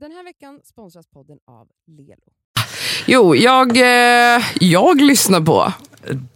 [0.00, 2.32] Den här veckan sponsras podden av Lelo.
[3.06, 5.72] Jo, jag, eh, jag lyssnar på.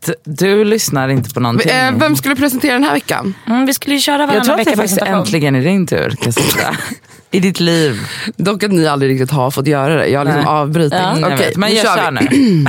[0.06, 1.70] D- du lyssnar inte på någonting.
[1.70, 3.34] Eh, vem skulle presentera den här veckan?
[3.46, 5.20] Mm, vi skulle ju köra jag varannan tror att vecka det faktiskt presentation.
[5.20, 6.76] äntligen är din tur Cassandra.
[7.30, 7.96] I ditt liv.
[8.36, 10.06] Dock att ni aldrig riktigt har fått göra det.
[10.06, 10.50] Jag har liksom Nej.
[10.52, 10.92] avbrutit.
[10.92, 11.18] Ja.
[11.18, 12.64] Jag Okej, vet, men nu jag kör kör nu.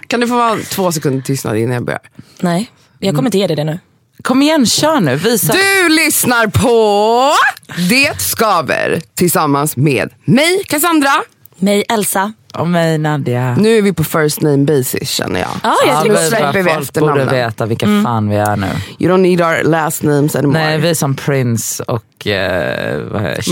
[0.06, 2.00] Kan det få vara två sekunder tystnad innan jag börjar?
[2.40, 3.78] Nej, jag kommer inte ge dig det nu.
[4.24, 5.16] Kom igen, kör nu.
[5.16, 5.52] Visa.
[5.52, 7.32] Du lyssnar på
[7.90, 11.10] Det skaver tillsammans med mig, Cassandra.
[11.56, 12.32] Mig, Elsa.
[12.54, 13.54] Och mig Nadja.
[13.58, 15.48] Nu är vi på first name basis känner jag.
[15.62, 17.26] Ja, jag Ja, nu släpper vi folk efternamnen.
[17.26, 18.04] borde veta vilka Mm.
[18.04, 18.66] fan vi är nu.
[18.98, 20.58] You don't need our last names anymore.
[20.64, 23.00] Nej, vi är som Prince och eh.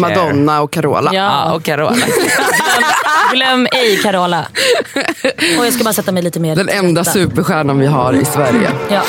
[0.00, 1.10] Madonna och Carola.
[1.14, 1.96] Ja, och Carola.
[3.32, 4.46] Glöm ej Carola.
[5.58, 8.70] Och jag ska bara sätta mig lite mer Den enda superstjärnan vi har i Sverige.
[8.90, 9.02] Ja.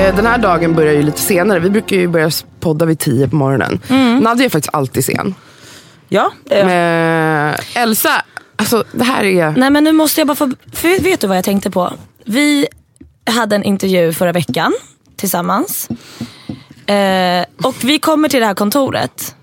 [0.00, 1.58] Den här dagen börjar ju lite senare.
[1.58, 3.80] Vi brukar ju börja podda vid tio på morgonen.
[3.88, 4.18] Mm.
[4.18, 5.34] Nadja är faktiskt alltid sen.
[6.08, 8.22] ja, eh, Men Elsa,
[8.56, 9.50] alltså det här är...
[9.50, 11.92] Nej men nu måste jag bara få, för vet du vad jag tänkte på?
[12.24, 12.66] Vi
[13.30, 14.72] hade en intervju förra veckan
[15.16, 15.88] tillsammans.
[16.86, 19.34] Eh, och vi kommer till det här kontoret.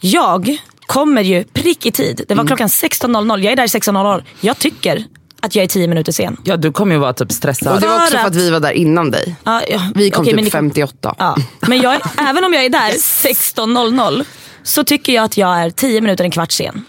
[0.00, 2.24] Jag kommer ju prick i tid.
[2.28, 4.22] Det var klockan 16.00, jag är där 16.00.
[4.40, 5.04] Jag tycker
[5.42, 6.36] att jag är 10 minuter sen.
[6.44, 7.80] ja, du kommer ju vara typ Och stressad.
[7.80, 9.36] det var också för för att vi var där innan dig.
[9.44, 11.14] Ja, ja, Vi kom men typ ni kom- 58.
[11.18, 11.36] Ja.
[11.60, 14.24] Men jag, även om jag är där 16.00
[14.62, 16.84] så tycker jag att jag är 10 minuter en kvart sen.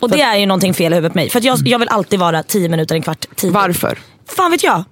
[0.00, 1.30] Och det är ju någonting fel i huvudet på mig.
[1.30, 3.62] För att jag, jag vill alltid vara 10 minuter en kvart tidigare.
[3.62, 3.98] Varför?
[4.36, 4.84] Fan vet jag.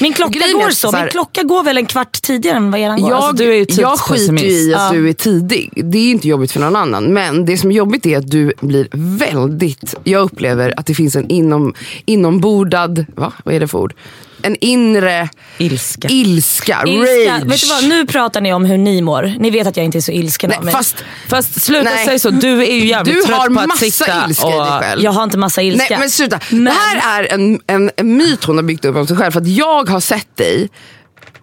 [0.00, 0.90] Min klocka går så.
[0.90, 3.10] så här- Min klocka går väl en kvart tidigare än vad eran går.
[3.10, 5.70] Jag, Alltså, du är ju jag skiter ju i att du är tidig.
[5.84, 7.04] Det är inte jobbigt för någon annan.
[7.04, 9.94] Men det som är jobbigt är att du blir väldigt...
[10.04, 13.06] Jag upplever att det finns en inom, inombordad...
[13.14, 13.32] Va?
[13.44, 13.94] Vad är det för ord?
[14.42, 16.08] En inre Ilska.
[16.08, 17.34] ilska, Ilska.
[17.34, 17.44] rage.
[17.44, 19.34] Vet du vad, nu pratar ni om hur ni mår.
[19.38, 20.74] Ni vet att jag inte är så ilsken Nej, av mig.
[20.74, 20.96] fast
[21.28, 22.06] Fast sluta Nej.
[22.06, 24.50] säga så, du är ju jävligt du trött har på att massa sitta ilska i
[24.50, 24.66] dig och...
[24.82, 25.02] själv.
[25.02, 25.86] Jag har inte massa ilska.
[25.90, 26.40] Nej men sluta.
[26.50, 29.32] Men- Det här är en, en, en myt hon har byggt upp om sig själv.
[29.32, 30.68] För att jag har sett dig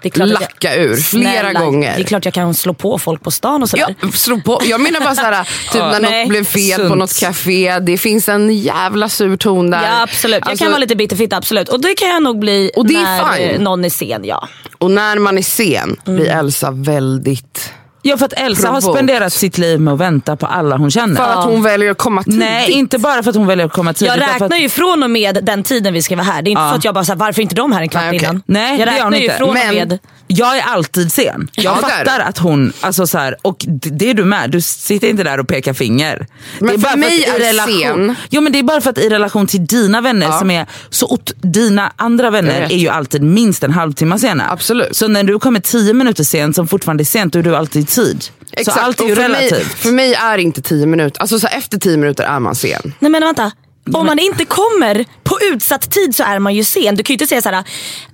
[0.03, 1.93] det är klart lacka ur flera Snälla, gånger.
[1.95, 3.95] Det är klart jag kan slå på folk på stan och sådär.
[4.01, 4.61] Jag, slå på.
[4.63, 6.23] jag menar bara såhär, typ när nej.
[6.23, 6.99] något blev fel på Sunt.
[6.99, 7.79] något café.
[7.79, 9.83] Det finns en jävla sur ton där.
[9.83, 11.69] Ja absolut, jag Alltså, kan vara lite bitterfitta absolut.
[11.69, 13.49] Och det kan jag nog bli Och det är när fine.
[13.49, 14.21] eh, någon är sen.
[14.25, 14.47] Ja.
[14.77, 16.39] Och när man är sen blir Mm.
[16.39, 17.73] Elsa väldigt...
[18.05, 18.97] Ja för att Elsa har Provoked.
[18.97, 21.15] spenderat sitt liv med att vänta på alla hon känner.
[21.15, 22.39] För att hon väljer att komma tidigt.
[22.39, 24.15] Nej inte bara för att hon väljer att komma tidigt.
[24.17, 26.41] Jag räknar att, ju från och med den tiden vi ska vara här.
[26.41, 26.69] Det är inte Ja.
[26.69, 28.29] så att jag bara, så här, varför inte de här en kvart Nej, okej.
[28.29, 28.43] innan?
[28.45, 29.37] Nej, jag räknar ju inte.
[29.37, 29.99] från Men- och med.
[30.27, 31.49] Jag är alltid sen.
[31.55, 35.07] Jag fattar att hon, alltså så här, och det det är du med, du sitter
[35.07, 36.27] inte där och pekar finger.
[36.59, 38.63] Men det är för bara mig att i är relation, sen- Jo men det är
[38.63, 40.39] bara för att i relation till dina vänner Ja.
[40.39, 44.51] som är så dina andra vänner är ju alltid minst en halvtimme sena.
[44.51, 44.95] Absolut.
[44.95, 47.81] Så när du kommer tio minuter sent som fortfarande är sent, då är du alltid
[47.81, 48.25] i tid.
[48.51, 48.77] Exakt.
[48.77, 49.51] Så allt är ju för relativt.
[49.51, 52.55] Mig, för mig är inte tio minuter, alltså så här, efter tio minuter är man
[52.55, 52.93] sen.
[52.99, 53.51] Nej men vänta.
[53.93, 56.95] Om man inte kommer på utsatt tid så är man ju sen.
[56.95, 57.63] Du kan ju inte säga såhär,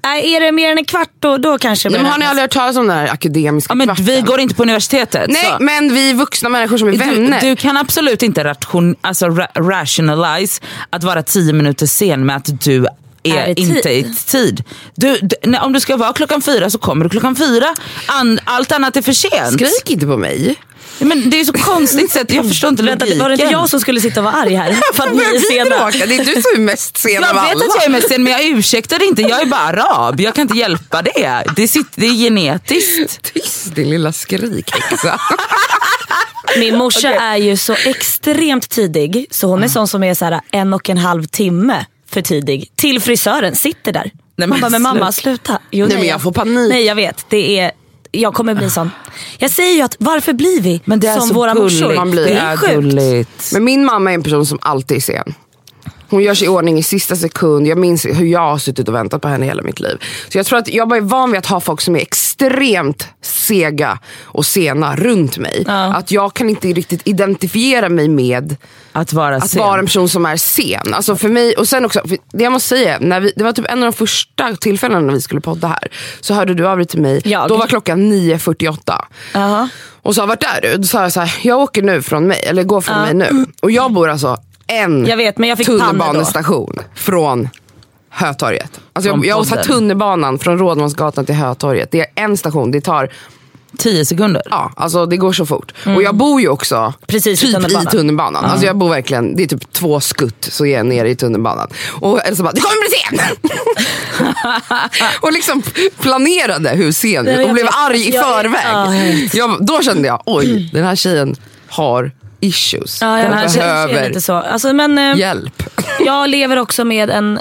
[0.03, 2.41] "Nej, är det mer än en kvart då, då kanske men har ni räknas." aldrig
[2.43, 4.05] hört talas om den här akademiska Ja, men kvarten?
[4.05, 5.29] vi går inte på universitetet.
[5.29, 5.63] Nej så.
[5.63, 7.39] men vi är vuxna människor som är vänner.
[7.41, 12.35] Du, du kan absolut inte ration, alltså ra, rationalize att vara tio minuter sen med
[12.35, 12.87] att du
[13.31, 14.05] är, Är inte tid.
[14.05, 14.63] i tid.
[14.95, 17.75] Du, du, om du ska vara klockan fyra så kommer du klockan fyra.
[18.07, 19.53] An, allt annat är för sent.
[19.53, 20.55] Skrik inte på mig.
[21.01, 23.21] Men det är så konstigt sätt, jag förstår inte Vänta, logiken.
[23.23, 24.71] var det inte jag som skulle sitta och vara arg här?
[24.93, 25.91] För att ni är sena.
[25.91, 27.49] Det är du som är mest sen jag av alla.
[27.53, 30.19] vet att jag är mest sen men jag ursäktar inte, jag är bara arab.
[30.21, 31.43] Jag kan inte hjälpa det.
[31.55, 33.23] Det, sitter, det är genetiskt.
[33.33, 35.19] Tyst din lilla skrikhäxa.
[36.59, 40.41] Min morsa är ju så extremt tidig så hon är sån som är så här
[40.51, 42.71] en och en halv timme för tidig.
[42.75, 44.11] Till frisören, sitter där.
[44.35, 45.59] Nej, Man men bara, men mamma sluta.
[45.71, 46.69] Jo, Nej, men jag får panik.
[46.69, 47.71] Nej jag vet, det är,
[48.11, 48.91] jag kommer bli sån.
[49.37, 51.81] Jag säger ju att varför blir vi Men det är som så våra gulligt.
[51.81, 51.95] morsor?
[51.95, 52.73] Man blir- det det är är sjukt.
[52.73, 53.49] gulligt.
[53.53, 55.33] Men min mamma är en person som alltid är sen.
[56.09, 57.67] Hon gör sig i ordning i sista sekund.
[57.67, 59.97] Jag minns hur jag har suttit och väntat på henne hela mitt liv.
[60.29, 63.07] Så jag tror att jag bara är van vid att ha folk som är extremt
[63.21, 65.63] sega och sena runt mig.
[65.67, 68.55] Att jag kan inte riktigt identifiera mig med
[68.91, 69.59] Att vara att sen.
[69.63, 70.93] vara en person som är sen.
[70.93, 72.01] Alltså för mig, och sen också,
[72.33, 75.13] det jag måste säga, när vi, det var typ en av de första tillfällena när
[75.13, 75.87] vi skulle podda här.
[76.21, 77.47] Så hörde du av dig till mig, Jag?
[77.47, 79.01] då var klockan 9.48.
[79.33, 79.69] Jaha.
[80.01, 80.77] Och sa vart är du?
[80.77, 83.45] Då sa jag så här, jag åker nu från mig, eller går från mig nu.
[83.61, 84.37] Och jag bor alltså
[84.69, 87.49] en Jag vet, men jag fick tunnelbanestation från
[88.09, 88.79] Hötorget.
[88.93, 89.63] Alltså Från jag, podden.
[89.65, 91.91] tunnelbanan från Rådmansgatan till Hötorget.
[91.91, 93.09] Det är en station, det tar
[93.77, 94.41] Tio sekunder.
[94.49, 95.73] Ja, alltså det går så fort.
[95.85, 96.93] Och jag bor ju också Mm.
[97.07, 97.87] Precis i typ tunnelbanan.
[97.87, 98.45] i tunnelbanan.
[98.45, 101.67] Alltså jag bor verkligen, det är typ två skutt så är jag nere i tunnelbanan.
[102.01, 103.37] Och Elsa bara, du kommer bli sen!
[105.21, 105.61] och liksom
[105.99, 109.29] planerade hur sen och blev arg i Jag- förväg.
[109.33, 111.35] jag, då kände jag, oj den här tjejen
[111.67, 113.01] har issues.
[113.01, 114.33] Ja, jag känner behöver lite så.
[114.33, 115.63] Alltså, men, eh, hjälp.
[116.05, 117.39] Jag lever också med en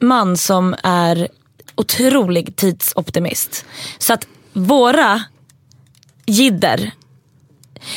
[0.00, 1.28] man som är
[1.74, 3.64] otrolig tidsoptimist.
[3.98, 5.22] Så att våra
[6.26, 6.90] jidder,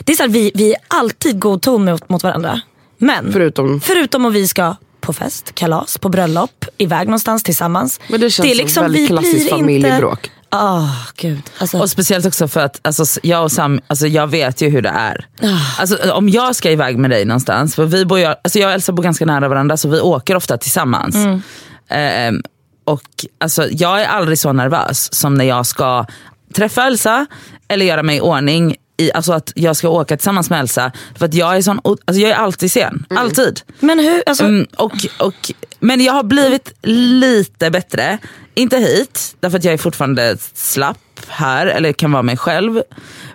[0.03, 2.61] det är så här, vi, vi är alltid god ton mot, mot varandra.
[2.97, 7.99] Men Förutom- förutom om vi ska på fest, kalas, på bröllop, iväg någonstans tillsammans.
[8.07, 10.19] Men det känns är liksom, som väldigt klassiskt familjebråk.
[10.25, 10.29] Inte...
[10.51, 11.41] Oh, gud.
[11.57, 14.81] Alltså, Och speciellt också för att alltså, jag och Sam, alltså, jag vet ju hur
[14.81, 15.27] det är.
[15.43, 15.81] Ah.
[15.81, 18.91] Alltså, om jag ska iväg med dig någonstans, för vi bor alltså, jag och Elsa
[18.91, 21.15] bor ganska nära varandra så vi åker ofta tillsammans.
[21.15, 21.41] Mm.
[21.89, 22.41] Ehm,
[22.85, 26.05] och alltså, Jag är aldrig så nervös som när jag ska
[26.53, 27.25] träffa Elsa
[27.67, 28.75] eller göra mig i ordning.
[28.99, 30.91] I, alltså att jag ska åka tillsammans med Elsa.
[31.15, 33.05] För att jag är, sån, alltså jag är alltid sen.
[33.09, 33.61] Alltid.
[33.79, 38.17] men hur, alltså, Mm, och, och, men jag har blivit lite bättre.
[38.53, 42.81] Inte hit, därför att jag är fortfarande slapp här, eller kan vara mig själv.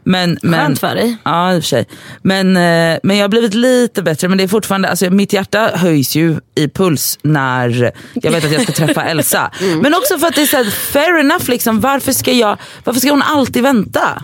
[0.04, 1.16] Men, men, Skönt för dig.
[1.24, 1.86] Ja, i och för sig.
[2.22, 4.28] Men, eh, men jag har blivit lite bättre.
[4.28, 8.52] Men det är fortfarande, alltså, mitt hjärta höjs ju i puls när jag vet att
[8.52, 9.50] jag ska träffa Elsa.
[9.60, 9.78] Mm.
[9.78, 13.00] Men också för att det är så här, fair enough, liksom, varför, ska jag, varför
[13.00, 14.22] ska hon alltid vänta?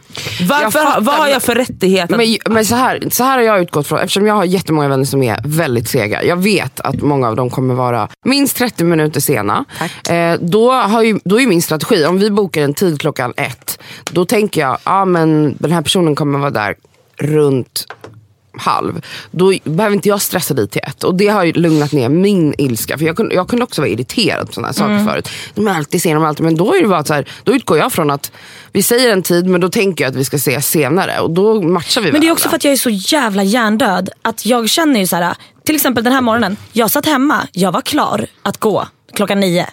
[0.48, 2.12] Varför, fattar, vad har jag för rättighet?
[2.12, 4.88] Att, Men, men så, här, så här har jag utgått från, eftersom jag har jättemånga
[4.88, 6.24] vänner som är väldigt sega.
[6.24, 9.64] Jag vet att många av dem kommer vara minst 30 minuter sena.
[10.08, 13.49] Eh, då, har ju, då är min strategi, om vi bokar en tid klockan ett,
[14.10, 16.74] då tänker jag, ja men den här personen kommer vara där
[17.16, 17.86] runt
[18.58, 19.04] halv.
[19.30, 21.04] Då behöver inte jag stressa dit till ett.
[21.04, 22.98] Och det har ju lugnat ner min ilska.
[22.98, 25.28] För jag kunde, jag kunde också vara irriterad på sådana här saker förut.
[25.54, 27.54] De är alltid sena, de är alltid, men då är det bara så här, då
[27.54, 28.32] utgår jag från att
[28.72, 31.20] vi säger en tid men då tänker jag att vi ska ses senare.
[31.20, 34.10] Och då matchar vi Men det är också för att jag är så jävla hjärndöd.
[34.22, 36.56] Att jag känner ju så här, till exempel den här morgonen.
[36.72, 39.66] Jag satt hemma, jag var klar att gå klockan nio.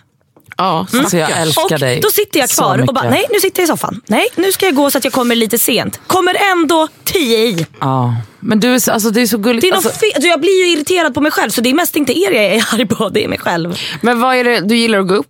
[0.58, 3.62] Ja, Alltså, jag älskar Och dig då sitter jag kvar och bara, nej nu sitter
[3.62, 4.02] jag i soffan.
[4.08, 6.00] Nej nu ska jag gå så att jag kommer lite sent.
[6.08, 7.66] Kommer ändå tio i.
[7.80, 9.62] Ja, men du är så, alltså, det är så gulligt.
[9.62, 11.96] Det är alltså, alltså, jag blir ju irriterad på mig själv så det är mest
[11.96, 13.80] inte er jag är arg på, det är mig själv.
[14.02, 15.28] Men vad är det du gillar att gå upp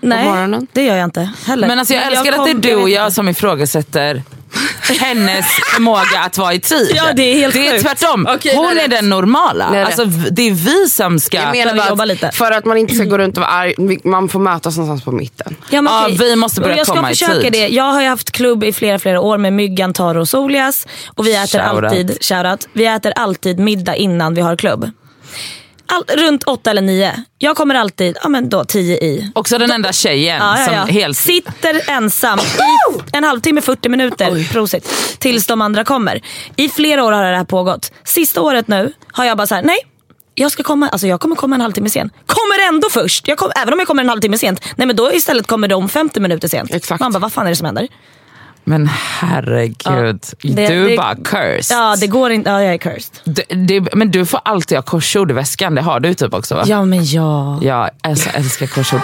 [0.00, 1.68] Nej, det gör jag inte heller.
[1.68, 4.22] Men alltså jag älskar att kom- det är du och jag som ifrågasätter
[5.00, 6.92] hennes förmåga att vara i tid.
[6.94, 7.82] Ja, det är helt Det är sjukt.
[7.84, 8.26] tvärtom.
[8.30, 9.70] Okej, Hon det är är den normala.
[9.70, 11.36] Det är alltså, v- det är vi som ska...
[11.36, 12.30] Jag menar bara jobba att lite.
[12.32, 13.74] för att man inte ska gå runt och vara arg,
[14.04, 15.56] man får mötas någonstans på mitten.
[15.70, 16.16] Ja, men Ja, okej.
[16.18, 17.52] vi måste börja jag ska komma i försöka tid.
[17.52, 17.68] det.
[17.68, 20.86] Jag har ju haft klubb i flera, flera år med Myggan, Taro och Solias.
[21.14, 21.84] Och vi äter Shoutout.
[21.84, 24.90] alltid, shoutout, vi äter alltid middag innan vi har klubb.
[25.92, 27.24] All, runt åtta eller nio.
[27.38, 29.30] Jag kommer alltid, ja men då tio i.
[29.34, 30.84] Också den enda tjejen Ja, ja, som ja.
[30.84, 31.16] helt...
[31.16, 34.88] Sitter ensam i en halvtimme, 40 minuter, prosit,
[35.18, 36.20] tills de andra kommer.
[36.56, 37.92] I flera år har det här pågått.
[38.04, 39.78] Sista året nu har jag bara så här: nej.
[40.34, 42.10] Jag, ska komma, alltså jag kommer komma en halvtimme sen.
[42.26, 43.36] Kommer ändå först.
[43.36, 44.64] Kom, även om jag kommer en halvtimme sent.
[44.76, 46.74] Nej men då istället kommer de 50 minuter sent.
[46.74, 47.00] Exakt.
[47.00, 47.88] Man bara, vad fan är det som händer?
[48.70, 48.86] Men
[49.20, 51.76] herregud, Det- du är det- bara cursed.
[51.76, 53.14] Ja det går inte, ja jag är cursed.
[53.24, 56.54] Det, det, men du får alltid ha korsord i väskan, det har du typ också
[56.54, 56.62] va?
[56.66, 57.58] Ja men ja.
[57.62, 59.00] Jag alltså, älskar korsord.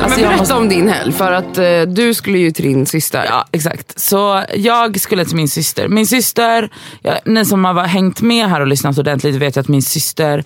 [0.00, 2.64] men Alltså, jag berätta måste- om din helg, för att eh, du skulle ju till
[2.64, 3.24] din syster.
[3.30, 4.00] Ja exakt.
[4.00, 5.88] Så jag skulle till min syster.
[5.88, 6.70] Min syster,
[7.02, 10.44] ja, ni som har hängt med här och lyssnat ordentligt vet ju att min syster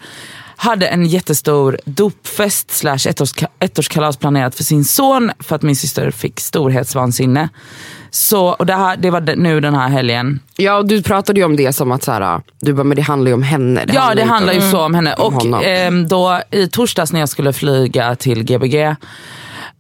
[0.63, 6.11] hade en jättestor dopfest slash ettårska- ettårskalas planerat för sin son för att min syster
[6.11, 7.49] fick storhetsvansinne.
[8.11, 10.41] Så, och det, här, det var nu den här helgen.
[10.57, 13.03] Ja, och du pratade ju om det som att så här, du bara, men det
[13.03, 13.85] handlar ju om henne.
[13.93, 15.15] ja det handlar om- ju så om henne.
[15.15, 18.97] om Och ehm, då i torsdags när jag skulle flyga till Gbg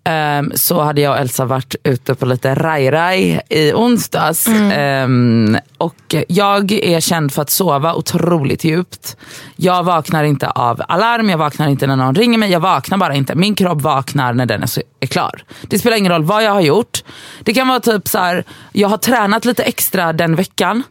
[0.04, 4.46] ehm, så hade jag och Elsa varit ute på lite raj-raj i onsdags.
[4.72, 9.16] Ehm, och jag är känd för att sova otroligt djupt.
[9.56, 13.14] Jag vaknar inte av alarm, jag vaknar inte när någon ringer mig, jag vaknar bara
[13.14, 13.34] inte.
[13.34, 15.44] Min kropp vaknar när den är, så- är klar.
[15.62, 17.04] Det spelar ingen roll vad jag har gjort.
[17.42, 20.82] Det kan vara typ så här, jag har tränat lite extra den veckan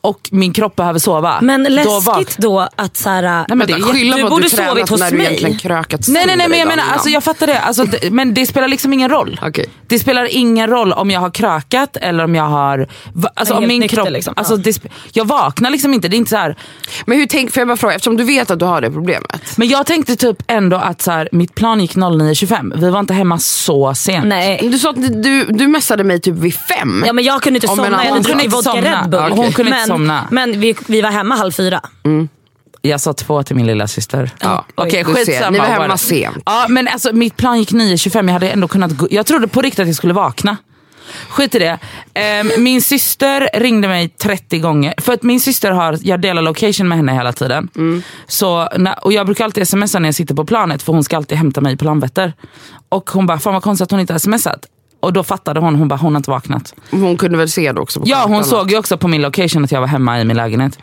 [0.00, 1.38] och min kropp behöver sova.
[1.42, 4.26] Men Då läskigt vak- då att såhär, Nej, men det är Vänta, skylla du på
[4.26, 5.26] att borde du sovit hos när du mig.
[5.26, 7.58] egentligen krökat Nej nej nej men jag menar, alltså, jag fattar det.
[7.58, 8.10] Alltså, det.
[8.12, 9.40] Men det spelar liksom ingen roll.
[9.42, 9.66] Okej.
[9.86, 12.86] Det spelar ingen roll om jag har krökat eller om jag har...
[13.34, 14.34] Alltså, om min nykter, kropp, liksom.
[14.36, 16.08] alltså, det, sp- jag vaknar liksom inte.
[16.08, 16.56] Det är inte så här,
[17.06, 19.42] Men hur tänk, får jag bara fråga, eftersom du vet att du har det problemet.
[19.56, 22.80] men jag tänkte typ ändå att så här, mitt plan gick 09.25.
[22.80, 24.26] Vi var inte hemma så sent.
[24.26, 24.68] Nej.
[24.72, 27.02] Du sa att du, du messade mig typ vid fem.
[27.06, 29.00] Ja men jag kunde inte somna, jag hade kunde druckit inte vodka somna.
[29.02, 29.32] Red Bull.
[29.32, 30.28] Hon kunde inte somna.
[30.30, 31.80] Men vi, vi var hemma halv fyra.
[32.82, 34.30] Jag sa två till min lilla syster.
[34.40, 35.50] Ja, Okej, ser, skitsamma.
[35.50, 35.96] ni var hemma bara.
[35.96, 36.36] sent.
[36.46, 38.26] Ja, men alltså, mitt plan gick 9.25.
[38.26, 39.08] Jag hade ändå kunnat gå.
[39.10, 40.56] Jag trodde på riktigt att jag skulle vakna.
[41.28, 41.78] Skit i det.
[42.14, 44.94] Ehm, min syster ringde mig 30 gånger.
[44.98, 47.68] För att min syster har, jag delar location med henne hela tiden.
[48.26, 51.16] Så, när- och jag brukar alltid smsa när jag sitter på planet för hon ska
[51.16, 52.32] alltid hämta mig på Landvetter.
[52.88, 54.66] Och hon bara, fan vad konstigt att hon inte har smsat.
[55.00, 56.74] Och då fattade hon, hon bara, hon har inte vaknat.
[56.90, 59.64] Hon kunde väl se det också på Ja hon såg ju också på min location
[59.64, 60.78] att jag var hemma i min lägenhet.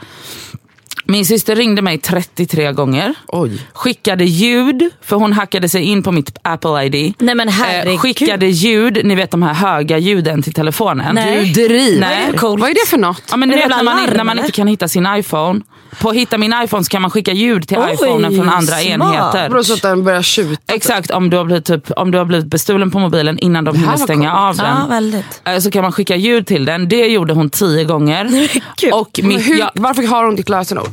[1.08, 3.14] Min syster ringde mig 33 gånger.
[3.28, 3.62] Oj.
[3.74, 7.14] Skickade ljud, för hon hackade sig in på mitt Apple ID.
[7.20, 8.00] Nej men Eh, herregud.
[8.00, 11.16] skickade ljud, ni vet de här höga ljuden till telefonen.
[11.16, 11.46] Nej.
[11.54, 12.00] Du driver.
[12.00, 12.32] Nej.
[12.42, 13.24] Vad är det för något?
[13.32, 15.62] Ja, men Är det vet när man, larm, när man inte kan hitta sin iPhone.
[16.02, 18.86] På Hitta min iPhone så kan man skicka ljud till Oj, iPhonen från andra smart.
[18.86, 19.64] enheter.
[19.64, 20.74] Så att den börjar tjuta?
[20.74, 23.76] Exakt, om du, har blivit typ, om du har blivit bestulen på mobilen innan de
[23.76, 24.60] hinner stänga coolt.
[24.60, 24.90] av Ja den.
[24.90, 25.42] väldigt.
[25.46, 26.90] eh, Så kan man skicka ljud till den.
[26.90, 28.50] Det gjorde hon tio gånger.
[28.94, 30.90] Och mitt, hur, jag, Varför har hon ditt lösenord?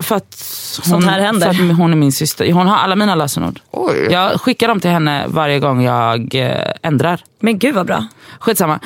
[0.00, 0.36] För att
[0.76, 1.52] hon, Sånt här händer.
[1.52, 2.52] För att hon är min syster.
[2.52, 3.60] Hon har alla mina lösenord.
[3.70, 4.08] Oj.
[4.10, 7.20] Jag skickar dem till henne varje gång jag eh, ändrar.
[7.40, 8.06] Men gud vad bra.
[8.40, 8.80] Skitsamma.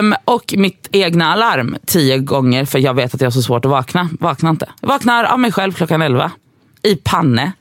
[0.00, 3.64] Um, och mitt egna alarm tio gånger för jag vet att jag har så svårt
[3.64, 4.08] att vakna.
[4.20, 4.68] Vaknar inte.
[4.80, 6.30] Jag vaknar av mig själv klockan 11.
[6.82, 7.52] I panne.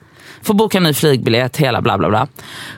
[0.41, 2.27] Får boka ny flygbiljett, hela bla bla bla.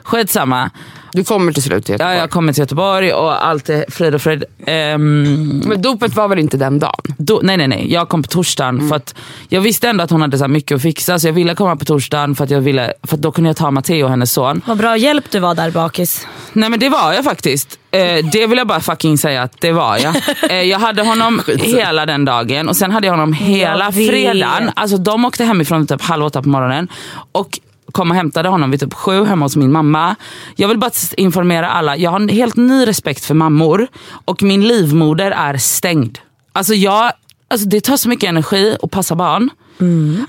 [0.02, 0.70] Skitsamma.
[1.12, 2.18] Du kommer till slut till Ja, Göteborg.
[2.18, 4.44] jag kommer till Göteborg och allt är frid och fröjd.
[4.66, 7.00] Ehm, Men dopet var väl inte den dagen?
[7.18, 9.14] då, nej nej nej, jag kom på torsdagen för att
[9.48, 11.76] jag visste ändå att hon hade så här mycket att fixa så jag ville komma
[11.76, 14.62] på torsdagen för att, jag ville, för att då kunde jag ta Matteo, hennes son.
[14.66, 16.26] Vad bra hjälp du var där bakis.
[16.52, 17.78] Nej men det var jag faktiskt.
[17.90, 18.00] Eh,
[18.32, 20.14] det vill jag bara fucking säga att det var jag.
[20.50, 24.70] Eh, jag hade honom hela den dagen och sen hade jag honom hela Jag fredagen.
[24.76, 26.88] Alltså de åkte hemifrån typ halv åtta på morgonen.
[27.32, 27.58] Och
[27.92, 30.16] kom och hämtade honom vid typ sju hemma hos min mamma.
[30.56, 33.86] Jag vill bara informera alla, jag har en helt ny respekt för mammor.
[34.24, 36.18] Och min livmoder är stängd.
[36.52, 37.12] Alltså, jag,
[37.48, 39.50] alltså det tar så mycket energi att passa barn.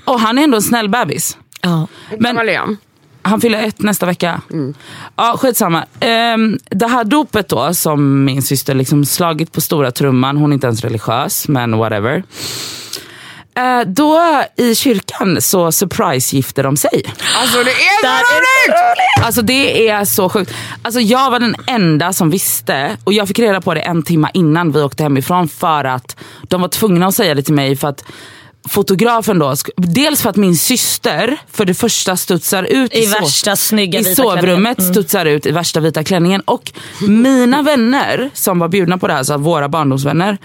[0.04, 1.36] Och han är ändå en snäll bebis.
[1.60, 1.86] Ja.
[2.18, 2.76] Men-.
[3.24, 4.40] Han fyller ett nästa vecka.
[5.16, 5.84] Ja, skitsamma.
[6.00, 10.36] Ehm, det här dopet då som min syster liksom slagit på stora trumman.
[10.36, 12.22] Hon är inte ens religiös men whatever.
[13.56, 14.20] Eh, då
[14.56, 17.02] i kyrkan så surprise-gifte de sig.
[17.36, 19.26] Alltså det är Där så är roligt!
[19.26, 20.52] Alltså det är så sjukt.
[20.82, 24.30] Alltså jag var den enda som visste och jag fick reda på det en timme
[24.34, 27.88] innan vi åkte hemifrån för att de var tvungna att säga det till mig för
[27.88, 28.04] att
[28.68, 33.56] fotografen då, dels för att min syster för det första studsar ut I så- värsta
[33.56, 34.78] snygga i vita sovrummet.
[34.78, 34.92] Mm.
[34.92, 36.40] studsar ut i värsta vita klänningen.
[36.40, 36.72] Och
[37.08, 40.38] mina vänner som var bjudna på det här, så våra barndomsvänner.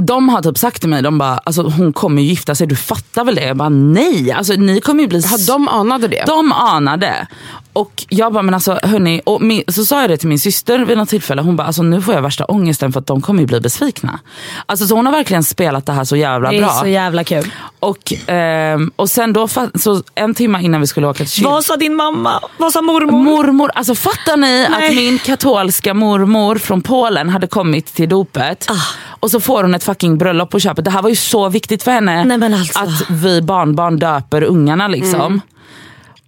[0.00, 2.76] De har typ sagt till mig, de bara, alltså, hon kommer ju gifta sig, du
[2.76, 3.44] fattar väl det?
[3.46, 6.24] Jag bara nej, alltså, ni kommer ju bli Ja, de anade det.
[6.26, 7.26] de anade.
[7.72, 10.78] Och jag bara, men alltså hörni, och min, så sa jag det till min syster
[10.78, 11.42] vid något tillfälle.
[11.42, 14.18] Hon bara, alltså nu får jag värsta ångesten för att de kommer ju bli besvikna.
[14.66, 16.70] Alltså så hon har verkligen spelat det här så jävla Det är bra.
[16.70, 17.50] så jävla kul.
[17.80, 19.48] och, ehm, och sen då,
[19.80, 21.52] så en timme innan vi skulle åka till kyrkan.
[21.52, 22.40] Vad sa din mamma?
[22.56, 23.12] Vad sa mormor?
[23.24, 24.88] Mormor, alltså fattar ni Nej.
[24.88, 28.74] att min katolska mormor från Polen hade kommit till dopet Ah.
[29.20, 30.84] Och så får hon ett fucking bröllop på köpet.
[30.84, 32.78] Det här var ju så viktigt för henne Nej, men alltså.
[32.78, 35.40] att vi barnbarn döper ungarna liksom.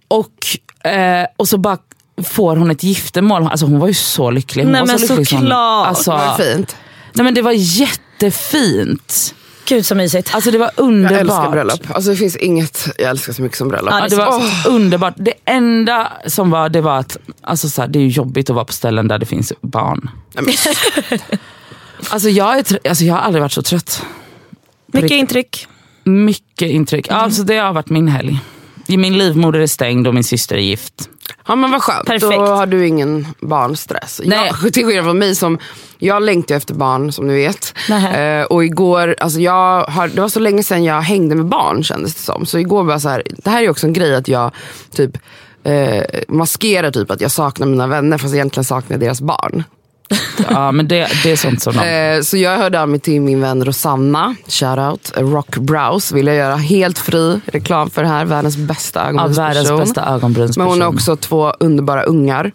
[0.07, 1.77] Och, eh, och så bara
[2.25, 3.47] får hon ett giftermål.
[3.47, 4.63] Alltså hon var ju så lycklig.
[4.63, 5.87] Hon Nej, var men så lycklig som- såklart.
[5.87, 6.75] Alltså, Vad fint.
[7.13, 7.51] nej, men det var
[8.31, 9.35] jättefint.
[9.65, 10.35] Gud så mysigt.
[10.35, 11.19] Alltså det var Jag underbart.
[11.21, 11.79] älskar bröllop.
[11.89, 13.93] Alltså det finns inget jag älskar så mycket som bröllop.
[14.01, 14.67] Ja, det var Åh.
[14.67, 15.13] underbart.
[15.17, 18.55] Det enda som var, det var att alltså, så här, det är ju jobbigt att
[18.55, 20.09] vara på ställen där det finns barn.
[20.33, 21.19] Nej, men,
[22.09, 24.05] Alltså jag, är alltså jag har aldrig varit så trött.
[24.93, 25.67] Mycket intryck.
[26.03, 27.07] Mycket intryck.
[27.09, 28.39] Alltså det har varit min helg.
[28.87, 31.09] Min livmoder är stängd och min syster är gift.
[31.47, 32.31] ja men vad skönt, Perfekt.
[32.31, 34.21] då har du ingen barnstress.
[34.25, 34.51] Nej.
[34.61, 35.59] Jag, till skillnad från mig som,
[35.97, 37.73] jag längtar efter barn som ni vet.
[38.15, 41.83] Eh, och igår, alltså jag har, det var så länge sedan jag hängde med barn
[41.83, 42.45] kändes det som.
[42.45, 44.51] Så igår var så här, det här är också en grej att jag
[44.91, 45.17] typ
[45.63, 49.63] eh, maskerar typ att jag saknar mina vänner fast egentligen saknar jag deras barn.
[50.49, 52.15] Ja men det, det är sånt som de...
[52.15, 56.35] Eh, så jag hörde av mig till min vän Rosanna, shoutout, Rock Brows vill jag
[56.35, 59.45] göra helt fri reklam för det här, världens bästa Ja, ögonbrynsperson.
[59.45, 60.63] världens bästa ögonbrynsperson.
[60.63, 62.51] Men hon har också två underbara ungar.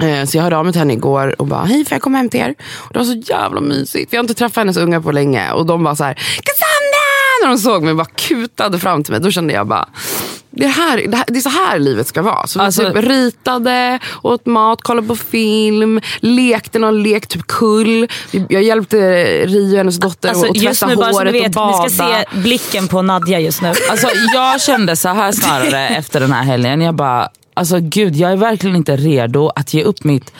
[0.00, 2.18] Eh, Så jag hörde av mig till henne igår och bara, hej får jag komma
[2.18, 2.54] hem till er?
[2.74, 4.12] Och det var så jävla mysigt.
[4.12, 5.52] Vi har inte träffat hennes ungar på länge.
[5.52, 7.42] Och de var så här, Cassandra!
[7.42, 9.20] När de såg mig bara kutade fram till mig.
[9.20, 9.88] Då kände jag bara,
[10.54, 12.46] det, här, det, här, det är så här livet ska vara.
[12.46, 18.08] Så vi Alltså- typ ritade, åt mat, kollade på film, lekte någon lek, typ kull.
[18.48, 18.96] Jag hjälpte
[19.46, 21.84] Rio, hennes dotter, Alltså, att just tvätta nu håret och vet, bada.
[21.84, 23.68] ni ska se blicken på Nadja just nu.
[23.90, 26.80] Alltså jag kände så här snarare efter den här helgen.
[26.80, 30.32] Jag bara, alltså gud jag är verkligen inte redo att ge upp mitt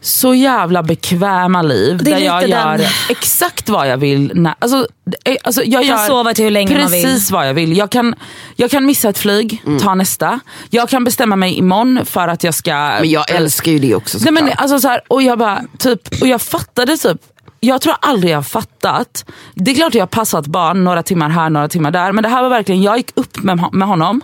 [0.00, 1.96] så jävla bekväma liv.
[2.04, 4.30] Där jag gör den- exakt vad jag vill.
[4.34, 4.86] När, alltså,
[5.24, 7.02] eh, alltså, jag Kan gör sova till hur länge man vill.
[7.04, 7.76] precis vad jag vill.
[7.76, 8.14] Jag kan,
[8.56, 10.40] jag kan missa ett flyg, ta nästa.
[10.70, 12.74] Jag kan bestämma mig imorgon för att jag ska...
[12.74, 14.60] Men jag älskar ju det också Nej, men, såklart.
[14.60, 17.16] alltså, så här, och jag bara, typ, och jag fattade typ
[17.60, 19.24] jag tror aldrig jag har fattat.
[19.54, 22.12] Det är klart jag har passat barn några timmar här, några timmar där.
[22.12, 24.20] Men det här var verkligen, jag gick upp med, med honom.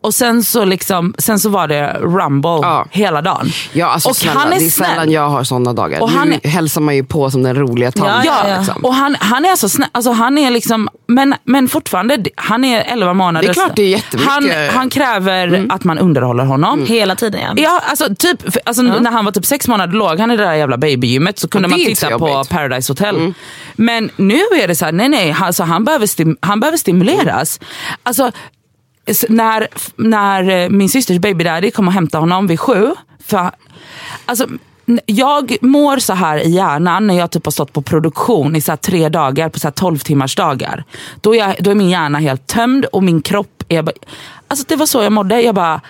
[0.00, 2.86] Och sen så, liksom, sen så var det rumble Ja.
[2.90, 3.50] hela dagen.
[3.72, 5.12] Ja, alltså, och snälla, han är det är sällan snäll.
[5.12, 6.02] jag har såna dagar.
[6.02, 8.14] Och nu han är- hälsar man ju på som den roliga tanten.
[8.24, 8.58] Ja, ja, ja.
[8.58, 8.84] Liksom.
[8.84, 12.80] Och han, han är så snäll, alltså han är liksom, men, men fortfarande, han är
[12.92, 13.46] 11 månader.
[13.46, 14.32] Det är klart det är jättemycket.
[14.32, 16.86] Han, han kräver att man underhåller honom.
[16.86, 17.52] Hela tiden ja.
[17.62, 20.44] Ja, alltså, typ, för- alltså, När han var typ sex månader låg han i det
[20.44, 22.44] där jävla babygymmet så kunde man titta på.
[22.50, 23.34] Paradise Hotel.
[23.76, 26.08] Men nu är det så här, nej nej, alltså, han, behöver
[26.46, 27.60] han behöver stimuleras.
[28.02, 28.32] Alltså, s-
[29.28, 32.94] när, när eh, min systers baby daddy kom och hämtade honom vid sju,
[33.26, 33.50] för,
[34.26, 34.46] alltså,
[35.06, 38.76] jag mår så här i hjärnan när jag typ har stått på produktion i så
[38.76, 40.84] tre dagar på så här 12 timmars dagar.
[41.20, 43.92] Då är, jag, då är min hjärna helt tömd och min kropp är bara,
[44.48, 45.40] alltså det var så jag mådde.
[45.40, 45.80] Jag bara,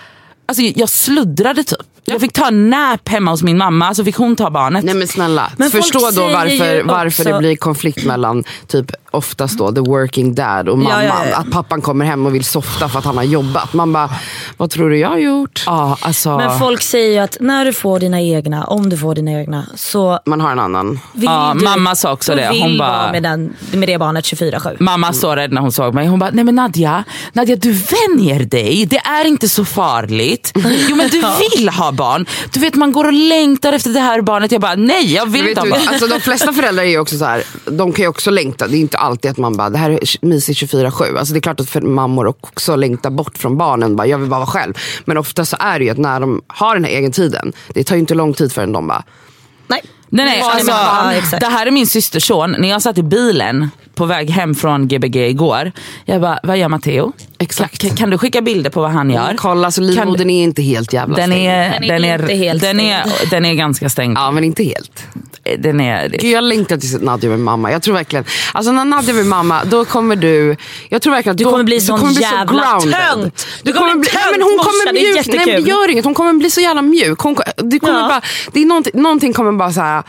[0.45, 1.79] alltså jag sluddrade typ.
[2.05, 4.85] Jag fick ta en nap hemma hos min mamma så fick hon ta barnet.
[4.85, 9.71] Nej men snälla, Men förstå då varför, varför det blir konflikt mellan typ oftast då
[9.71, 11.03] the working dad och mamman.
[11.05, 11.37] Ja, ja, ja.
[11.37, 13.73] Att pappan kommer hem och vill softa för att han har jobbat.
[13.73, 14.09] Man bara,
[14.57, 15.63] vad tror du jag har gjort?
[15.65, 19.15] Ja, alltså, Men folk säger ju att när du får dina egna, om du får
[19.15, 20.99] dina egna, så Man har en annan.
[21.13, 22.49] vill Ja, du, mamma sa också det.
[22.51, 24.75] vill Hon bara- vara med, den, med det barnet 24-7.
[24.79, 26.07] Mamma så rädd när hon såg mig.
[26.07, 28.85] Hon bara, nej men Nadja, Nadja du vänjer dig.
[28.85, 30.51] Det är inte så farligt.
[30.89, 31.21] Jo men du
[31.57, 32.25] vill ha barn.
[32.53, 34.51] Du vet man går och längtar efter det här barnet.
[34.51, 35.79] Jag bara, nej jag vill inte ha barn.
[35.87, 38.67] alltså, de flesta föräldrar är ju också så här, de kan ju också längta.
[38.67, 41.17] Det är inte alltid att man bara, det här är mysigt 24-7.
[41.17, 43.95] Alltså, det är klart att för mammor också längtar bort från barnen.
[43.95, 44.73] Bara, jag vill bara vara själv.
[45.05, 47.83] Men ofta så är det ju att när de har den här egen tiden, det
[47.83, 49.03] tar ju inte lång tid förrän de bara,
[49.67, 49.81] Nej.
[50.11, 52.55] Nej, nej, alltså, det här är min systerson.
[52.59, 55.71] När jag satt i bilen på väg hem från Gbg igår.
[56.05, 57.11] Jag bara, vad gör Matteo?
[57.39, 57.77] Exakt.
[57.81, 59.33] Kan, kan du skicka bilder på vad han gör?
[59.37, 61.47] kolla så Kan- livmodern är inte helt jävla den stängd.
[61.49, 64.17] är, Den är den är, inte helt den är, den är ganska stängd.
[64.17, 65.03] Ja men inte helt.
[65.59, 67.71] Den är, Gud, jag längtar tills Nadja blir mamma.
[67.71, 70.55] Jag tror verkligen, alltså när Nadja blir mamma då kommer du,
[70.89, 72.93] jag tror verkligen att Du då- kommer bli sån jävla grounded.
[73.13, 73.47] tönt.
[73.63, 75.37] Du Du kommer kommer bli bli, tönt men hon morsa, kommer det är mjuk, nej
[75.37, 75.67] det jättekul.
[75.69, 77.19] gör inget, hon kommer bli så jävla mjuk.
[77.19, 78.07] Hon, du kommer Ja.
[78.07, 78.21] bara,
[78.53, 80.03] det är någonting, någonting kommer bara så här.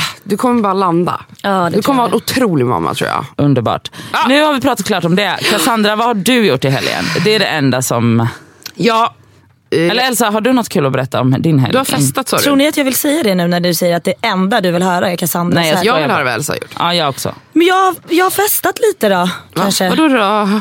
[0.00, 1.20] Ah, du kommer bara landa.
[1.42, 3.24] Ja, du kommer vara en otrolig mamma tror jag.
[3.36, 3.90] Underbart.
[4.28, 5.38] Nu har vi pratat klart om det.
[5.50, 7.04] Cassandra, vad har du gjort i helgen?
[7.24, 8.28] Det är det enda som...
[8.74, 9.14] Ja,
[9.70, 11.72] eh, Eller Elsa, har du något kul att berätta om din helg?
[11.72, 12.42] du har festat sa du?
[12.42, 14.70] Tror ni att jag vill säga det nu när du säger att det enda du
[14.70, 15.60] vill höra är Cassandra?
[15.60, 16.70] Nej, jag vill höra vad Elsa har gjort.
[16.78, 17.34] Ja, jag också.
[17.52, 19.30] Men jag, jag har festat lite då.
[19.54, 19.88] Kanske.
[19.88, 20.60] Vadå då?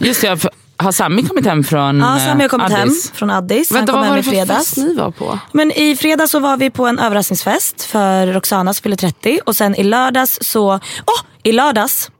[0.00, 0.40] Just det, jag-
[0.82, 3.10] har Sami kommit hem från Ja, Sami har kommit eh, hem Addis?
[3.14, 3.70] från Addis.
[3.72, 4.58] Vänta Han vad var hem det för fredags.
[4.58, 5.38] fest ni var på?
[5.52, 9.56] Men i fredags så var vi på en överraskningsfest för Roxana som fyller 30 och
[9.56, 10.68] sen i lördags så,
[11.06, 12.10] åh, i lördags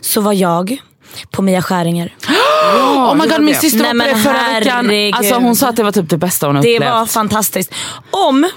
[0.00, 0.76] så var jag
[1.30, 2.14] på Mia Skäringer.
[2.96, 3.60] Oh my hur god, min det?
[3.60, 4.90] syster var på det förra veckan.
[5.14, 6.90] Alltså, hon sa att det var typ det bästa hon har Det upplevt.
[6.92, 7.74] var fantastiskt.
[8.10, 8.48] Om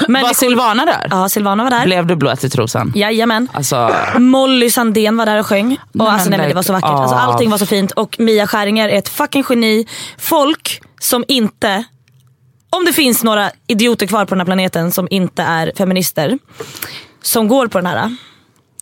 [0.00, 0.34] Var människor...
[0.34, 1.06] Silvana där?
[1.10, 1.84] Ja, Silvana var där.
[1.84, 2.92] Blev du blöt i trosan?
[2.96, 3.48] Jajamän.
[3.52, 5.78] Alltså, Molly Sandén var där och sjöng.
[5.98, 6.90] Och alltså, nej, men det var så vackert.
[6.90, 7.92] Alltså, allting var så fint.
[7.92, 9.86] Och Mia Skäringer är ett fucking geni.
[10.18, 11.84] Folk som inte...
[12.70, 16.38] Om det finns några idioter kvar på den här planeten som inte är feminister.
[17.22, 18.16] Som går på den här.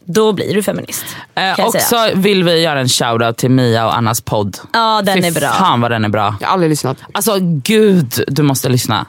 [0.06, 1.04] Då blir du feminist.
[1.34, 1.84] eh, och säga.
[1.84, 4.58] så vill vi göra en shoutout till Mia och Annas podd.
[4.72, 5.48] Ja den Fy är bra.
[5.52, 6.36] fan vad den är bra.
[6.40, 6.96] Jag har aldrig lyssnat.
[7.12, 9.06] Alltså gud, du måste lyssna.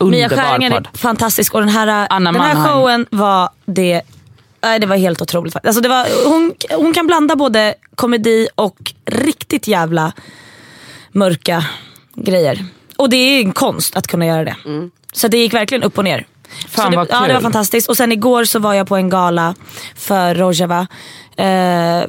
[0.00, 0.88] Mia Underbar Skäringer podd.
[0.94, 2.74] är fantastisk och den här, Anna den här Mannheim.
[2.74, 4.02] showen var det
[4.62, 5.52] Nej, det var helt otroligt.
[5.52, 5.68] faktiskt.
[5.68, 10.12] Alltså det var, hon, hon kan blanda både komedi och riktigt jävla
[11.12, 11.64] mörka
[12.14, 12.64] grejer.
[12.96, 14.56] Och det är en konst att kunna göra det.
[15.12, 16.26] Så det gick verkligen upp och ner.
[16.68, 17.34] Fan, det, vad ja, det kul.
[17.34, 17.88] var fantastiskt.
[17.88, 19.54] Och sen igår så var jag på en gala
[19.96, 20.86] för Rojava.
[21.36, 22.02] Eh,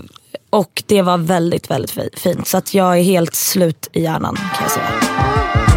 [0.50, 2.48] och det var väldigt, väldigt fi- fint.
[2.48, 5.69] Så att jag är helt slut i hjärnan kan jag säga.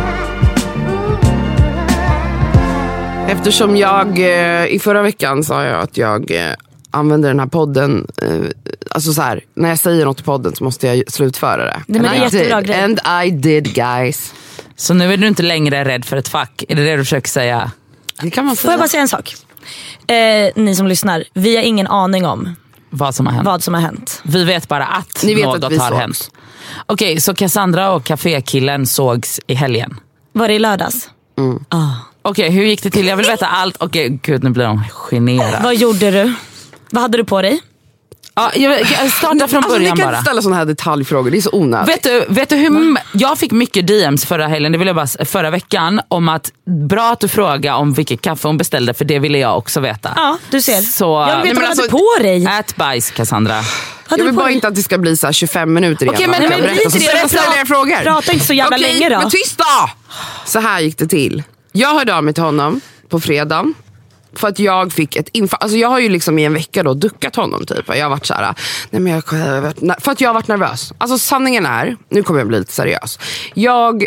[3.33, 6.53] Eftersom jag eh, i förra veckan sa jag att jag eh,
[6.91, 8.29] använder den här podden, eh,
[8.91, 11.83] alltså så här, när jag säger något i podden så måste jag slutföra det.
[11.87, 12.67] Nej, men And det är I jättebra did.
[12.67, 12.81] grej.
[12.83, 14.35] And I did guys.
[14.77, 16.65] Så nu är du inte längre rädd för ett fack?
[16.69, 17.71] Är det det du försöker säga?
[18.23, 18.79] Det kan man Får jag säga.
[18.79, 19.35] bara säga en sak?
[20.07, 22.55] Eh, ni som lyssnar, vi har ingen aning om
[22.91, 23.47] Vad som har hänt?
[23.47, 24.21] vad som har hänt.
[24.25, 26.01] Vi vet bara att Ni vet något att vi har sågs.
[26.01, 26.31] hänt.
[26.87, 29.97] Okej, så Cassandra och kafékillen sågs i helgen.
[30.33, 31.09] Var det i lördags?
[32.23, 33.07] Okej, hur gick det till?
[33.07, 33.77] Jag vill veta allt.
[33.79, 35.61] Okej, gud nu blir de generade.
[35.63, 36.35] Vad gjorde du?
[36.91, 37.61] Vad hade du på dig?
[38.35, 40.17] Ja, jag, jag startar från Alltså, ni början kan bara.
[40.19, 41.89] inte ställa såna här detaljfrågor, det är så onödigt.
[41.97, 45.07] Vet du, vet du hur, jag fick mycket DMs förra helgen, det vill jag bara,
[45.25, 46.53] förra veckan om att
[46.89, 50.13] bra att du frågar om vilket kaffe hon beställde för det ville jag också veta.
[50.17, 50.81] Ja, du ser.
[50.81, 52.59] Så, jag vill veta men vad du alltså- hade på dig.
[52.59, 53.55] Ät bajs Cassandra.
[53.55, 54.55] Hade jag vill bara dig?
[54.55, 56.15] inte att det ska bli så här 25 minuter igen.
[56.15, 57.97] Okej, men- men skit i så det, ställer jag frågor.
[58.03, 59.19] prata inte så jävla Okej, länge då.
[59.19, 59.91] men tyst då!
[60.45, 61.43] Så här gick det till.
[61.73, 63.75] Jag hörde av mig till honom på fredagen.
[64.35, 65.59] För att jag fick ett infall.
[65.61, 67.67] Alltså jag har ju liksom i en vecka då duckat honom.
[67.67, 67.89] Typ.
[67.89, 68.55] Jag har varit så här,
[68.91, 69.25] nej men jag,
[70.03, 70.93] för att jag har varit nervös.
[70.99, 73.19] Alltså sanningen är, nu kommer jag bli lite seriös.
[73.55, 74.07] Jag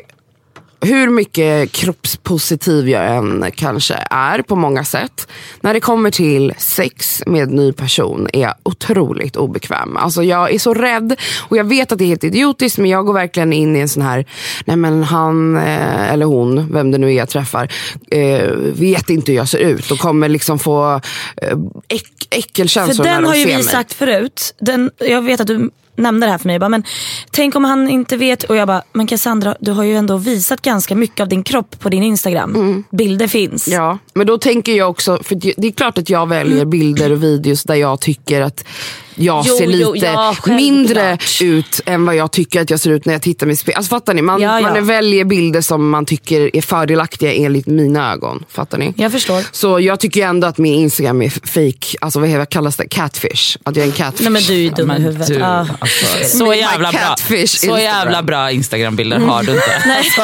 [0.86, 5.28] hur mycket kroppspositiv jag än kanske är på många sätt.
[5.62, 9.98] När det kommer till sex med ny person är jag otroligt obekväm.
[9.98, 11.16] Alltså jag är så rädd
[11.50, 13.90] och jag vet att det är helt idiotiskt men jag går verkligen in i en
[13.90, 14.26] sån här,
[14.66, 17.72] nej men han eh, eller hon, vem det nu är jag träffar,
[18.12, 21.02] eh, vet inte hur jag ser ut och kommer liksom få
[21.42, 23.64] eh, äck, För äckelkänslor när den de har ju vi mig.
[23.64, 24.56] sagt förut.
[24.60, 26.54] Den, jag vet att du nämnde det här för mig.
[26.54, 26.84] Jag Bara, men
[27.32, 28.44] tänk om han inte vet.
[28.44, 31.80] Och jag bara, men Cassandra du har ju ändå visat ganska mycket av din kropp
[31.80, 32.84] på din Instagram.
[32.92, 33.68] Bilder finns.
[33.68, 33.80] Mm.
[33.80, 37.12] Ja, men då tänker jag också, för det det är klart att jag väljer bilder
[37.12, 38.66] och videos där jag tycker att
[39.16, 40.56] jag Jo, ser jo, lite ja, självklart.
[40.56, 43.58] mindre ut än vad jag tycker att jag ser ut när jag tittar mig i
[43.58, 43.78] spegeln.
[43.78, 44.22] Alltså fattar ni?
[44.22, 44.74] Man, Ja, ja.
[44.74, 48.44] man väljer bilder som man tycker är fördelaktiga enligt mina ögon.
[48.52, 48.94] Fattar ni?
[48.98, 49.44] Jag förstår.
[49.52, 52.88] Så jag tycker ändå att min Instagram är fake, alltså vad heter- kallas det?
[52.88, 53.58] Catfish.
[53.64, 54.24] Att jag är en catfish.
[54.24, 55.28] Nej men du är ju dum i huvudet.
[55.28, 55.68] du, Ja.
[55.80, 57.80] alltså, så jävla bra, så Instagram.
[57.80, 59.84] jävla bra Instagram-bilder har du inte.
[59.96, 60.22] Alltså,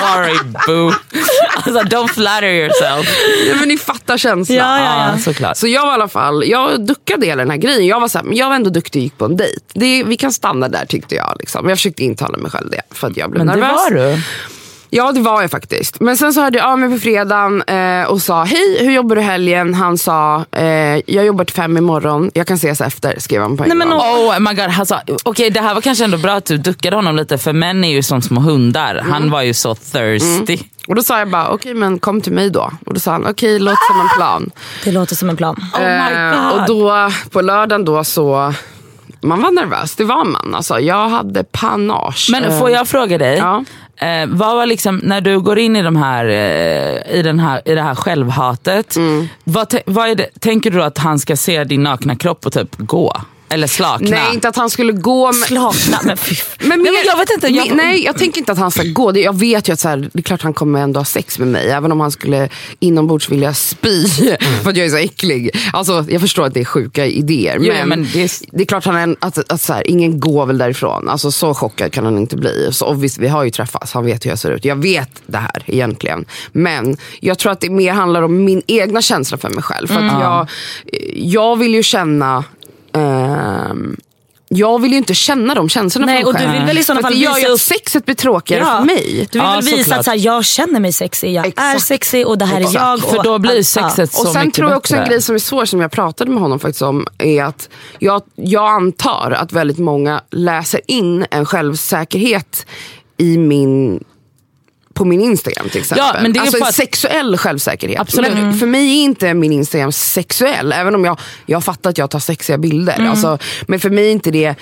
[0.00, 0.92] sorry boo.
[1.56, 3.08] Alltså, don't flatter yourself.
[3.46, 4.58] Nej, men ni fattar känslan.
[4.58, 5.56] Ja, ja, Ja, såklart.
[5.56, 7.86] Så jag var i alla fall, jag duckade hela den här grejen.
[7.86, 9.60] Jag var så här, men jag var ändå duktig och gick på en dejt.
[9.74, 11.36] Det, vi kan stanna där tyckte jag.
[11.40, 11.62] Liksom.
[11.64, 12.82] Men Jag försökte intala mig själv det.
[12.90, 13.90] För att jag blev Men det nervös.
[13.90, 14.22] var du.
[14.96, 16.00] Ja det var jag faktiskt.
[16.00, 19.16] Men sen så hörde jag av mig på fredagen eh, och sa hej hur jobbar
[19.16, 19.74] du helgen?
[19.74, 20.64] Han sa eh,
[21.06, 22.30] jag jobbar till fem imorgon.
[22.34, 23.98] Jag kan ses efter skrev han på en Nej, men gång.
[24.00, 27.16] Oh my god, alltså, okej det här var kanske ändå bra att du duckade honom
[27.16, 28.94] lite för män är ju som små hundar.
[28.94, 29.12] Mm.
[29.12, 30.58] Han var ju så thirsty.
[30.88, 32.70] Och då sa jag bara okej men kom till mig då.
[32.86, 34.50] Och då sa han okej låt som en plan.
[34.84, 35.56] Det låter som en plan.
[35.74, 36.60] Oh my Eh, god.
[36.60, 38.52] och då på lördagen då så
[39.20, 40.54] man var nervös, det var man.
[40.54, 42.28] Alltså, jag hade panage.
[42.32, 43.64] Men får jag fråga dig, Ja.
[43.96, 47.62] Eh, vad var liksom, när du går in i, de här, eh, i, den här,
[47.64, 49.28] i det här självhatet, Mm.
[49.44, 53.16] vad, vad det, tänker du att han ska se din nakna kropp och typ gå?
[53.54, 54.10] Eller slakna?
[54.10, 55.34] Nej inte att han skulle gå med...
[55.48, 56.34] Slakna, men fy.
[56.58, 58.82] Men, Nej, men jag vet inte, jag- mer- nej, jag tänker inte att han ska
[58.82, 59.12] gå.
[59.12, 61.38] Det- Jag vet ju att så här, det är klart han kommer ändå ha sex
[61.38, 61.70] med mig.
[61.70, 62.48] Även om han skulle
[62.80, 64.06] inombords vilja spy
[64.62, 65.50] för att jag är så äcklig.
[65.72, 67.56] Alltså, jag förstår att det är sjuka idéer.
[67.60, 70.20] Jo, men men det är- det är klart han är, att, att så här, ingen
[70.20, 71.08] går väl därifrån.
[71.08, 72.68] Alltså, så chockad kan han inte bli.
[72.72, 74.64] Så obviously, vi har ju träffats, han vet hur jag ser ut.
[74.64, 76.24] Jag vet det här egentligen.
[76.52, 79.86] Men jag tror att det mer handlar om min egna känsla för mig själv.
[79.86, 80.48] För att jag,
[81.14, 82.44] jag vill ju känna
[83.24, 83.96] ehm,
[84.48, 86.52] jag vill ju inte känna de känslorna Nej, för mig och du själv.
[86.52, 88.60] vill väl i sådana För att fall det gör ju att upp- sexet blir tråkigare
[88.62, 88.78] Ja.
[88.78, 89.28] för mig.
[89.32, 89.98] Du vill Ja, väl visa såklart.
[89.98, 91.82] att så här, jag känner mig sexig, jag är Exakt.
[91.82, 92.74] sexig och det här är Exakt.
[92.74, 93.00] jag.
[93.00, 95.10] För och då blir sexet så Och sen mycket tror jag också en bättre.
[95.12, 98.68] grej som är svår som jag pratade med honom faktiskt om är att jag, jag
[98.70, 102.66] antar att väldigt många läser in en självsäkerhet
[103.16, 104.04] i min
[104.94, 106.06] på min Instagram till exempel.
[106.14, 108.00] Ja, men det är alltså att- sexuell självsäkerhet.
[108.00, 108.32] Absolut.
[108.32, 110.72] Men för mig är inte min Instagram sexuell.
[110.72, 112.94] Även om jag, jag fattar att jag tar sexiga bilder.
[112.96, 113.10] Mm.
[113.10, 114.54] Alltså, men för mig är inte det,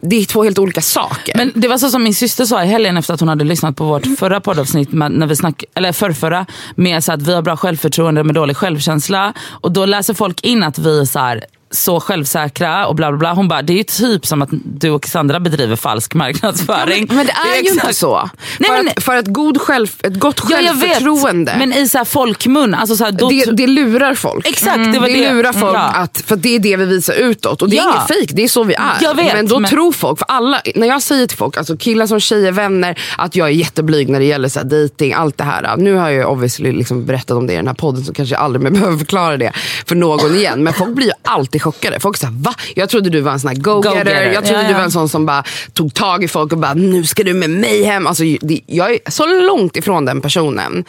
[0.00, 1.36] det är två helt olika saker.
[1.36, 3.76] Men det var så som min syster sa i helgen efter att hon hade lyssnat
[3.76, 7.42] på vårt förra poddavsnitt, med- när vi snack, eller förrförra, med så att vi har
[7.42, 9.32] bra självförtroende med dålig självkänsla.
[9.48, 13.18] Och då läser folk in att vi är så, här, så självsäkra och bla bla
[13.18, 13.32] bla.
[13.32, 17.06] Hon bara, det är ju typ som att du och Sandra bedriver falsk marknadsföring.
[17.10, 18.30] Men det är, ju inte så.
[18.58, 20.82] Nej, för, men- att, för att god själv, ett gott Ja, jag vet.
[20.82, 24.48] självförtroende, Men i så här folkmun, alltså så här, då, det, det lurar folk.
[24.48, 25.32] Exakt, det var det, det.
[25.32, 25.80] lurar folk, Ja.
[25.80, 27.62] att, för det är det vi visar utåt.
[27.62, 27.92] Och det är Ja.
[27.96, 29.14] inget fejk, det är så vi är.
[29.14, 32.06] Vet, men då men- tror folk, för alla, när jag säger till folk, alltså killar
[32.06, 35.44] som tjejer, vänner, att jag är jätteblyg när det gäller så här dating, allt det
[35.44, 35.76] här.
[35.76, 38.34] Nu har jag ju obviously liksom berättat om det i den här podden så kanske
[38.34, 39.52] jag aldrig mer behöver förklara det
[39.86, 40.62] för någon igen.
[40.64, 42.00] Men folk blir ju alltid chockade.
[42.00, 42.54] Folk säger va?
[42.74, 43.90] Jag trodde du var en sån här go-getter.
[44.04, 44.32] Go-getter.
[44.32, 46.74] Jag trodde Ja, du var en sån som bara tog tag i folk och bara,
[46.74, 48.06] nu ska du med mig hem.
[48.06, 50.84] Alltså, det, jag är så långt ifrån den personen.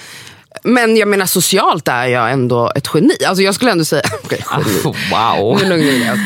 [0.63, 3.13] Men jag menar socialt är jag ändå ett geni.
[3.27, 4.95] Alltså jag skulle ändå säga, okej geni.
[5.11, 5.61] wow.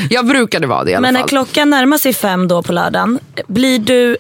[0.10, 1.30] Jag brukade vara det i alla Men när fall.
[1.30, 4.18] klockan närmar sig fem då på lördagen, blir du...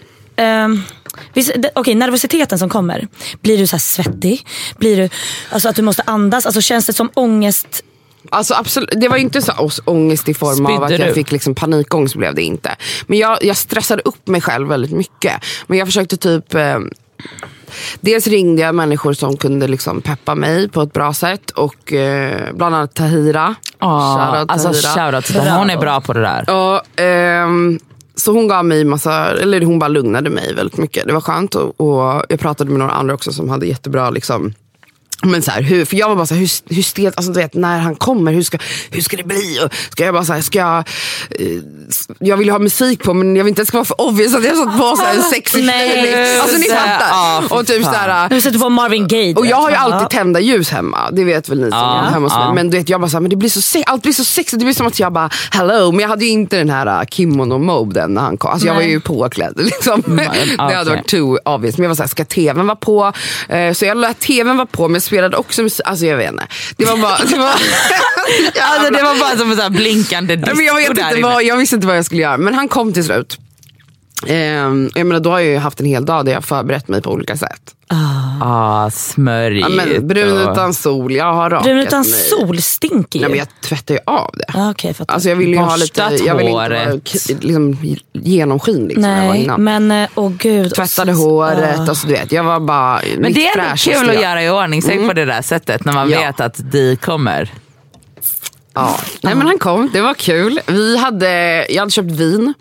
[1.33, 3.07] det- Okej, nervositeten som kommer.
[3.41, 4.45] Blir du så här svettig?
[4.77, 5.09] Blir du,
[5.49, 6.45] alltså att du måste andas?
[6.45, 7.83] Alltså känns det som ångest?
[8.33, 11.13] Alltså absolut, det var inte så ångest i form av Spydde att jag du?
[11.13, 12.75] fick liksom panikångest blev det inte.
[13.07, 15.33] Men jag, jag stressade upp mig själv väldigt mycket.
[15.67, 16.79] Men jag försökte typ eh,
[18.01, 21.49] dels ringde jag människor som kunde liksom peppa mig på ett bra sätt.
[21.51, 23.55] Och eh, bland annat Tahira.
[23.79, 25.11] Ja, Shoutout alltså Tahira.
[25.11, 25.51] shoutout till.
[25.51, 26.43] Hon är bra på det där.
[26.47, 27.79] Ja, ehm,
[28.15, 31.07] så hon gav mig massa, eller hon bara lugnade mig väldigt mycket.
[31.07, 34.53] Det var skönt och, och jag pratade med några andra också som hade jättebra liksom,
[35.21, 37.39] men så här, hur, för jag var bara så här, hur, hur stelt, alltså du
[37.39, 38.57] vet när han kommer, hur ska,
[38.91, 39.59] hur ska det bli?
[39.65, 41.47] Och ska jag bara så här, ska jag, eh,
[42.19, 44.01] jag vill ju ha musik på men jag vill inte att det ska vara för
[44.01, 46.39] obvious att jag satt på så här en sexig Nej.
[46.39, 47.07] Alltså ni fattar.
[47.09, 49.35] Ja, och typ så här, Du sätter på Marvin Gaye.
[49.35, 51.11] och jag har ju alltid tända ljus hemma.
[51.11, 52.43] Det vet väl ni som Ja, är hemma hos mig.
[52.43, 52.53] ja.
[52.53, 54.23] Men du vet, jag bara så här, men det blir så sex, allt blir så
[54.25, 54.59] sexigt.
[54.59, 55.91] Det blir som att jag bara hello.
[55.91, 58.51] Men jag hade ju inte den här uh, kimono-moden när han kom.
[58.51, 59.53] Alltså jag var ju påklädd.
[59.61, 60.03] Liksom.
[60.07, 60.23] det
[60.57, 60.95] hade okej.
[60.95, 61.77] varit too obvious.
[61.77, 63.13] Men jag var så här, ska tvn vara på?
[63.49, 65.81] Eh, så jag lät tvn vara på men spelade också musik.
[65.85, 66.47] Alltså jag vet inte.
[66.77, 67.17] Det var bara...
[67.17, 67.53] Det var,
[68.61, 71.75] Alltså, det var bara som en blinkande disco men jag, vet inte vad, jag visste
[71.75, 72.37] inte vad jag skulle göra.
[72.37, 73.37] Men han kom till slut.
[74.27, 76.87] Ehm, jag menar, då har jag ju haft en hel dag där jag har förberett
[76.87, 77.61] mig på olika sätt.
[78.43, 79.67] Ah, smörjigt.
[79.69, 82.09] Ja, men, brun och- utan sol, jag har rakat Brun utan mig.
[82.09, 83.21] sol stinker ju.
[83.21, 84.45] Nej, men jag tvättar ju av det.
[84.53, 85.13] Ja, okej, fattar.
[85.13, 86.93] Alltså jag vill ju ha lite, jag vill inte vara
[87.41, 87.77] liksom,
[88.13, 89.63] genomskinlig som jag var Nej, innan.
[89.63, 90.73] men åh gud.
[90.75, 91.89] Tvättade Och så- håret, Ja.
[91.89, 94.21] alltså, du vet, jag var bara Men det är kul att jag.
[94.23, 96.19] göra i ordning sig på det där sättet när man Ja.
[96.19, 97.49] vet att de kommer.
[98.73, 98.99] Ja.
[99.21, 100.59] Nej men han kom, det var kul.
[100.67, 102.53] Vi hade, jag hade köpt vin.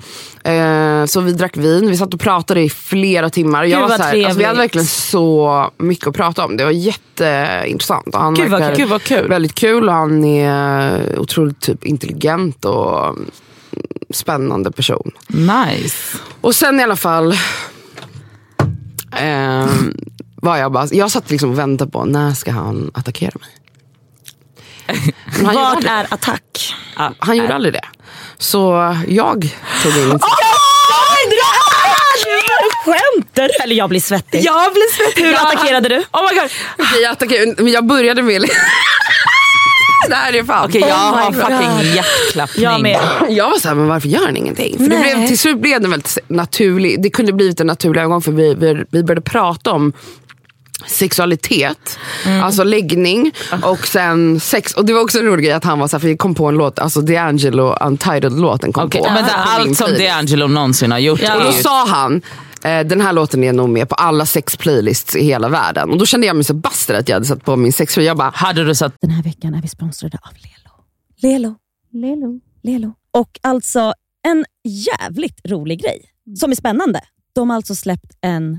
[0.45, 3.65] Eh, så vi drack vin, vi satt och pratade i flera timmar.
[3.65, 6.57] Jag Gud, var så här, alltså, vi hade verkligen så mycket att prata om.
[6.57, 8.15] Det var jätteintressant.
[8.15, 9.29] Och han Gud, vad kul, vad kul.
[9.29, 13.31] Väldigt kul och han är otroligt typ, intelligent och mm,
[14.11, 15.11] spännande person.
[15.27, 16.19] Nice.
[16.41, 17.35] Och sen i alla fall
[19.17, 19.95] ehm,
[20.35, 23.60] var jag bara, jag satt liksom och väntade på när ska han attackera mig.
[25.43, 26.75] Vart är attack?
[27.19, 27.85] han gjorde aldrig det.
[28.39, 29.49] Så jag
[29.83, 30.19] tog in
[32.85, 33.65] Skämtar du?
[33.65, 34.41] Eller jag blir svettig.
[34.43, 35.23] Jag blir svettig.
[35.23, 35.97] Hur attackerade du?
[35.97, 36.51] Oh my god.
[36.79, 38.43] Okej, jag attackerade, men jag började med...
[40.09, 40.69] det här är fan.
[40.69, 42.65] Okej, jag Oh har fucking hjärtklappning.
[42.65, 43.01] Jag med.
[43.29, 44.77] Jag var såhär, men varför gör han ingenting?
[44.77, 48.23] För det blev, till slut blev det väldigt naturlig, det kunde blivit en naturlig övergång
[48.23, 49.93] för vi, vi, vi började prata om
[50.87, 51.99] sexualitet,
[52.43, 54.75] alltså läggning och sen sex.
[54.75, 56.47] Och det var också en rolig grej att han var såhär, för vi kom på
[56.47, 59.07] en låt, alltså D'Angelo Untitled-låten kom Okej, på.
[59.07, 59.89] men det, min allt som.
[59.91, 61.33] D'Angelo någonsin har gjort Ja.
[61.35, 62.23] är Och då sa han,
[62.65, 65.91] eh, den här låten är nog med på alla sex playlists i hela världen.
[65.91, 67.95] Och då kände jag mig så bastad att jag hade satt på min sex.
[67.95, 68.95] För jag bara, Hade du satt...
[69.01, 71.35] Den här veckan är vi sponsrade av Lelo.
[71.39, 71.55] Lelo.
[71.93, 72.41] Lelo.
[72.63, 72.93] Lelo.
[73.19, 73.93] Och alltså
[74.29, 76.01] en jävligt rolig grej
[76.39, 77.01] som är spännande.
[77.35, 78.59] De har alltså släppt en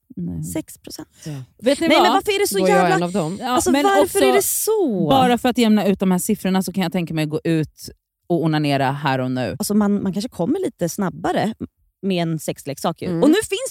[0.25, 0.43] Nej.
[0.43, 1.09] 6 procent.
[1.63, 2.05] Vet ni Nej vad?
[2.05, 3.05] men varför är det så Då jag en jävla...
[3.05, 3.37] av dem.
[3.41, 5.07] Ja, Alltså, men varför också, är det så?
[5.09, 7.41] Bara för att jämna ut de här siffrorna så kan jag tänka mig att gå
[7.43, 7.89] ut
[8.27, 9.55] och onanera här och nu.
[9.59, 11.53] Alltså, man, man kanske kommer lite snabbare
[12.01, 13.01] med en sexleksak.
[13.01, 13.23] Mm.
[13.23, 13.70] Och nu finns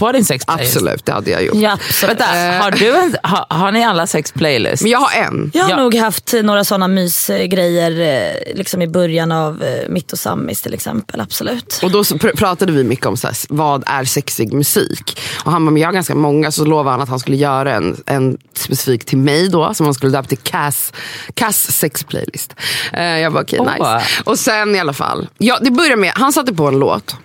[0.00, 0.76] På din sex playlist?
[0.76, 1.56] absolut det hade jag gjort.
[1.56, 1.78] Ja.
[2.06, 2.24] Vänta,
[2.60, 4.82] har, du en, har, har ni alla sex playlists?
[4.82, 5.50] Men jag har en.
[5.54, 5.76] Jag har Ja.
[5.76, 10.74] nog haft några sådana mysgrejer eh, liksom i början av eh, mitt och Sammis till
[10.74, 11.20] exempel.
[11.20, 11.80] Absolut.
[11.82, 15.20] Och då så pr- pratade vi mycket om så här, vad är sexig musik.
[15.44, 16.50] Och han bara, men jag har ganska många.
[16.50, 19.74] Så lovade han att han skulle göra en, en specifik till mig då.
[19.74, 20.92] Som han skulle döpa till Cass,
[21.34, 22.54] Cass sex playlist.
[22.92, 23.72] Eh, jag bara okej Åh.
[23.72, 24.06] nice.
[24.24, 25.28] Och sen i alla fall.
[25.38, 27.16] Ja, det börjar med, han satte på en låt.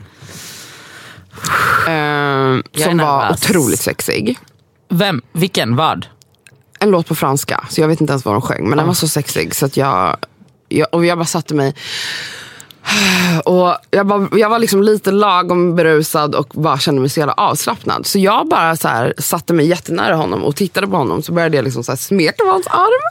[1.87, 4.39] Eh, som var otroligt sexig.
[4.89, 5.21] Vem?
[5.31, 5.75] Vilken?
[5.75, 6.07] Vad?
[6.79, 8.69] En låt på franska, så jag vet inte ens vad de sjöng.
[8.69, 10.17] Men den var så sexig så att jag,
[10.69, 11.75] jag, och jag bara satte mig
[13.45, 17.33] och jag, bara, jag var liksom lite lagom berusad och bara kände mig så jävla
[17.33, 18.05] avslappnad.
[18.05, 21.23] Så jag bara så här, satte mig jättenära honom och tittade på honom.
[21.23, 23.01] Så började jag liksom så här smeka på hans arm.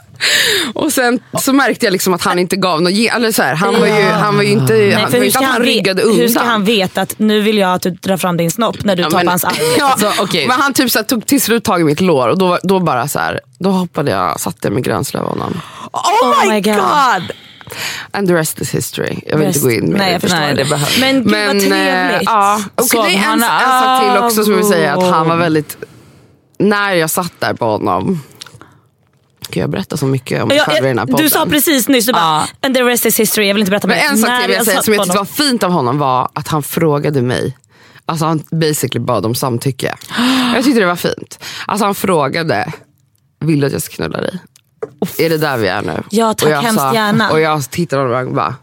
[0.73, 3.79] Och sen så märkte jag liksom att han inte gav något eller så här, han,
[3.79, 6.19] var ju, han var ju inte, Nej, han, var inte att han ryggade undan.
[6.19, 8.95] hur ska han veta att nu vill jag att du drar fram din snopp när
[8.95, 9.53] du tar men- på hans arm?
[9.77, 10.47] Ja, Så, okej.
[10.47, 12.79] Men han typ så här, tog till slut tag i mitt lår och då, då
[12.79, 15.61] bara så här, då hoppade jag, satte jag mig gränslös över honom.
[15.91, 16.75] Oh, my God.
[18.11, 19.19] And the rest is history.
[19.25, 20.37] Jag vill Rest- inte gå in mer Nej, i jag förstår.
[20.39, 20.99] Nej, det behövs.
[20.99, 22.21] Men gud vad eh, trevligt.
[22.25, 22.61] ja.
[22.75, 25.03] Och Så det är en, han en sak till också som jag vill säga, att
[25.11, 25.77] han var väldigt,
[26.59, 28.21] när jag satt där på honom,
[29.49, 31.23] kan jag berätta så mycket om mig Ja, själv i den här jag, podden?
[31.25, 32.47] du sa precis nyss, du bara, Ja.
[32.67, 33.47] and the rest is history.
[33.47, 34.05] Jag vill inte berätta Men mer.
[34.09, 35.33] en sak När till vill jag säga satt som jag på tyckte var honom.
[35.51, 37.57] fint av honom var att han frågade mig.
[38.05, 39.95] Alltså han basically bad om samtycke.
[40.55, 41.39] Jag tyckte det var fint.
[41.65, 42.73] Alltså han frågade,
[43.39, 44.39] vill du att jag ska knulla dig?
[45.17, 46.03] Är det där vi är nu?
[46.09, 47.31] Ja, tack, Och jag hemskt sa- gärna.
[47.31, 48.55] Och jag tittade honom och bara,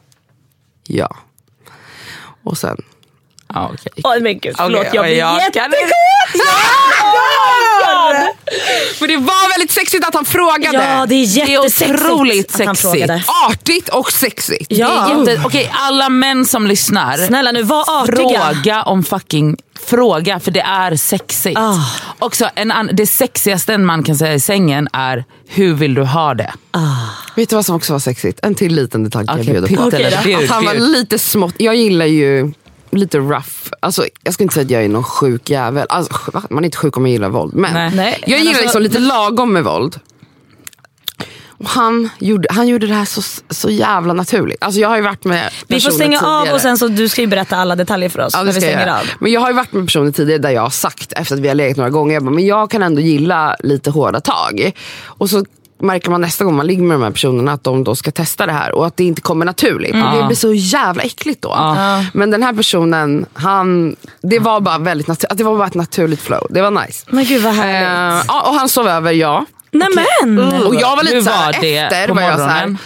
[0.87, 1.17] ja.
[2.45, 2.77] Och sen,
[3.55, 3.93] Ja, okej.
[4.05, 4.81] Åh men gud, förlåt.
[4.81, 5.75] Okej, jag blir jag jättekåt.
[8.99, 10.79] för det var väldigt sexigt att han frågade.
[10.99, 12.93] Ja, det är jättesexigt otroligt att han sexigt.
[12.93, 13.25] frågade.
[13.51, 14.67] Artigt och sexigt.
[14.69, 14.89] Ja.
[14.89, 18.53] Det är jätte, okej, alla män som lyssnar, Snälla nu, var artiga.
[18.55, 21.59] fråga om fucking fråga för det är sexigt.
[21.59, 21.79] Ah.
[22.19, 26.35] Också en det sexigaste en man kan säga i sängen är hur vill du ha
[26.35, 26.53] det?
[27.37, 28.39] Vet du vad som också var sexigt?
[28.43, 29.91] En till liten detalj kan jag bjuda på.
[29.91, 30.23] då.
[30.25, 30.91] bjud, han var bjud.
[30.91, 32.53] lite smått, jag gillar ju
[32.91, 33.49] lite rough.
[33.81, 35.87] Alltså, jag ska inte säga att jag är någon sjuk jävel.
[35.89, 36.13] Alltså,
[36.51, 37.55] man är inte sjuk om man gillar våld.
[37.55, 38.25] Men Nej.
[38.27, 40.01] Jag gillar alltså- liksom lite lagom med våld.
[41.65, 44.63] Han, gjorde, han gjorde det här så, så jävla naturligt.
[44.65, 46.55] Alltså, jag har ju varit med Vi får stänga av tidigare.
[46.55, 48.63] och sen så du ska ju berätta alla detaljer för oss Ja, när vi jag
[48.63, 48.99] stänger göra.
[48.99, 49.05] av.
[49.21, 51.49] Men jag har ju varit med personer tidigare där jag har sagt efter att vi
[51.49, 54.73] har legat några gånger, jag bara, men jag kan ändå gilla lite hårda tag.
[55.05, 55.45] Och så
[55.83, 58.47] märker man nästa gång man ligger med de här personerna att de då ska testa
[58.47, 59.95] det här och att det inte kommer naturligt.
[59.95, 61.77] Och Det blir så jävla äckligt då.
[62.13, 65.75] Men den här personen, han, det var bara väldigt natu- att det var bara ett
[65.75, 66.47] naturligt flow.
[66.51, 67.07] Det var nice.
[67.11, 68.29] Men gud vad härligt.
[68.31, 69.45] Eh, och han sov över, ja.
[69.73, 70.67] Nämen!
[70.67, 72.67] Och jag var lite Hur så här var det efter på var jag så här,
[72.67, 72.79] morgonen?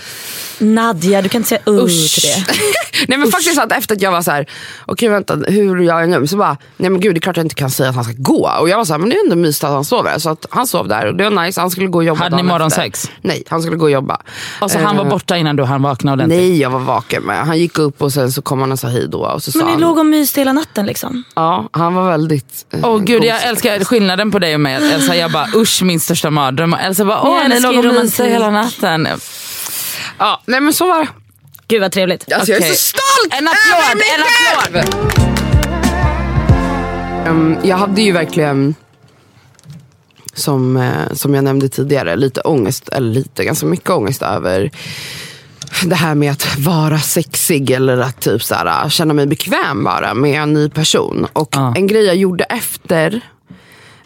[0.59, 2.47] Nadja, du kan inte säga uh till det.
[3.09, 4.47] nej men faktiskt att efter att jag var så här,
[4.87, 6.27] okej vänta hur gör jag nu?
[6.27, 8.15] Så bara, nej men gud det är klart jag inte kan säga att han ska
[8.17, 8.51] gå.
[8.61, 10.19] Och jag var så här, men det är ändå mysigt att han sover.
[10.19, 12.37] Så att han sov där och det var nice, han skulle gå och jobba Hade
[12.37, 13.11] ni morgonsex?
[13.23, 14.21] Nej, han skulle gå och jobba.
[14.59, 16.39] Alltså, han var Eh, borta innan du han vaknade ordentligt?
[16.41, 17.47] Nej, jag var vaken med.
[17.47, 19.19] Han gick upp och sen så kom han och sa hej då.
[19.19, 21.25] Och så sa Men ni han, låg och myste hela natten liksom?
[21.35, 24.75] Ja, han var väldigt eh, Åh gud, jag älskar skillnaden på dig och mig.
[24.75, 26.73] Elsa, jag bara usch min största mardröm.
[26.73, 29.09] Och Elsa bara åh ni låg och myste hela natten.
[30.19, 31.09] Ja, nej men så var det.
[31.69, 32.33] Gud vad trevligt.
[32.33, 34.25] Alltså, Jag är så stolt En applåd, en
[34.73, 34.87] själv!
[37.27, 38.75] Ehm, jag hade ju verkligen,
[40.35, 44.71] som, eh, som jag nämnde tidigare, lite ångest, eller lite, ganska mycket ångest över
[45.85, 50.15] det här med att vara sexig eller att typ så här, känna mig bekväm bara
[50.15, 51.27] med en ny person.
[51.33, 51.75] Och Ja.
[51.77, 53.21] en grej jag gjorde efter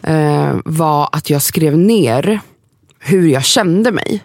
[0.03, 2.39] eh, var att jag skrev ner
[2.99, 4.23] hur jag kände mig.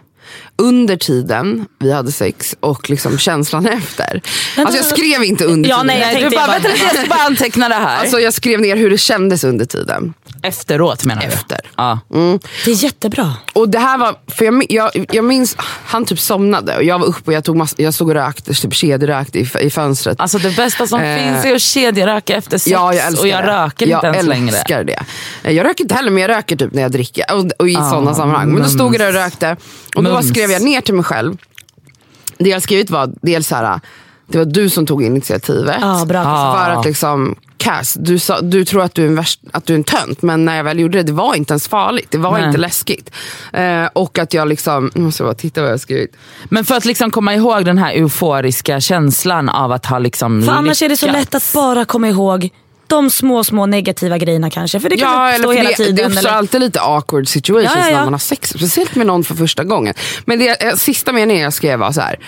[0.61, 4.21] Under tiden vi hade sex och liksom känslan efter.
[4.57, 5.87] Alltså jag skrev inte under Ja, tiden.
[5.87, 7.97] nej, jag du bara, vänta lite, jag ska bara anteckna det här.
[7.99, 10.13] Alltså jag skrev ner hur det kändes under tiden.
[10.43, 11.27] Efteråt menar du?
[11.27, 11.59] Efter.
[11.75, 11.99] Ja.
[12.65, 13.33] Det är jättebra.
[13.53, 17.05] Och det här var, för jag, jag, jag minns, han typ somnade och jag var
[17.07, 20.19] uppe och jag, tog mass, jag stod och rökte, typ kedjerökte i, i fönstret.
[20.19, 23.27] Alltså det bästa som Eh, finns är att kedjeröka efter sex Ja, jag älskar och
[23.27, 23.47] jag det.
[23.47, 24.57] röker jag inte ens längre.
[24.57, 25.03] älskar det.
[25.51, 27.89] Jag röker inte heller men jag röker typ när jag dricker och, och i Ah,
[27.89, 28.49] sådana sammanhang.
[28.53, 29.25] Men då stod jag där och mums.
[29.25, 29.51] rökte
[29.95, 30.27] och då Mums.
[30.47, 31.37] Skrev jag ner till mig själv.
[32.37, 33.79] Det jag skrivit var dels så här,
[34.27, 35.77] det var du som tog initiativet.
[35.81, 36.17] Ja, bra.
[36.23, 36.57] Ja.
[36.65, 39.73] För att liksom, Cass, du, sa, du tror att du, är en värst, att du
[39.73, 42.07] är en tönt, men när jag väl gjorde det, det var inte ens farligt.
[42.11, 42.47] Det var Nej.
[42.47, 43.11] inte läskigt.
[43.53, 46.15] Eh, och att jag liksom, nu måste jag bara titta vad jag har skrivit.
[46.45, 50.51] Men för att liksom komma ihåg den här euforiska känslan av att ha liksom För
[50.51, 51.25] annars är det så lyckats.
[51.25, 52.49] lätt att bara komma ihåg
[52.87, 54.79] de små, små negativa grejerna kanske.
[54.79, 55.95] För det kan Ja, uppstå hela det, tiden.
[55.95, 56.37] det uppstår eller...
[56.37, 57.97] alltid lite awkward situations Ja, ja, ja.
[57.97, 58.49] när man har sex.
[58.49, 59.93] Speciellt med någon för första gången.
[60.25, 62.19] Men det eh, sista meningen jag skrev var så här.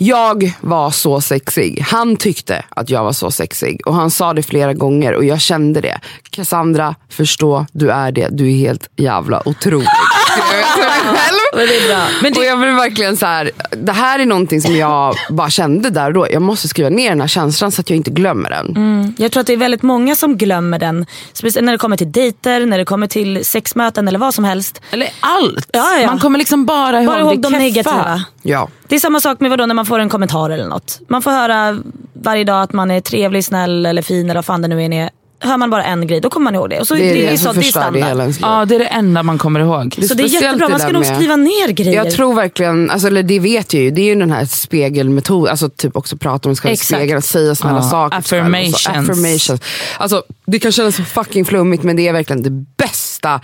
[0.00, 1.80] Jag var så sexig.
[1.80, 3.86] Han tyckte att jag var så sexig.
[3.86, 5.98] Och han sa det flera gånger och jag kände det.
[6.30, 8.28] Cassandra, förstå, du är det.
[8.30, 9.88] Du är helt jävla otrolig.
[10.34, 11.38] Till mig själv.
[11.54, 12.06] Men det är bra.
[12.22, 12.40] Men det...
[12.40, 16.06] Och jag blev verkligen så här, det här är någonting som jag bara kände där
[16.06, 16.26] och då.
[16.30, 18.76] Jag måste skriva ner den här känslan så att jag inte glömmer den.
[18.76, 19.14] Mm.
[19.18, 21.06] Jag tror att det är väldigt många som glömmer den.
[21.32, 24.80] Speciellt när det kommer till dejter, när det kommer till sexmöten eller vad som helst.
[24.90, 25.70] Eller allt.
[25.72, 26.06] Ja, ja.
[26.06, 28.22] Man kommer liksom bara ihåg, Bara ihåg det de negativa.
[28.42, 28.68] Ja.
[28.88, 31.00] Det är samma sak med vadå, när man får en kommentar eller något.
[31.08, 31.78] Man får höra
[32.12, 34.92] varje dag att man är trevlig, snäll eller fin eller vad fan det nu än
[34.92, 35.10] är.
[35.40, 36.80] Hör man bara en grej, då kommer man ihåg det.
[36.80, 38.02] Och så, Det är det, så, det är förstör det standard.
[38.08, 38.46] hela ens liv.
[38.46, 39.96] Ja, det är det enda man kommer ihåg.
[40.08, 41.92] Så det är jättebra, det man ska nog skriva ner grejer.
[42.04, 45.50] Jag tror verkligen, alltså, eller det vet jag ju, det är ju den här spegelmetoden,
[45.50, 46.88] alltså typ också prata om sig själv, Exakt.
[46.88, 48.20] spegel, att säga snälla Ja, saker.
[48.20, 48.56] sig själv så.
[48.56, 48.86] affirmations.
[49.10, 49.60] affirmations.
[49.98, 53.40] Alltså, det kan kännas så fucking flummigt men det är verkligen det bästa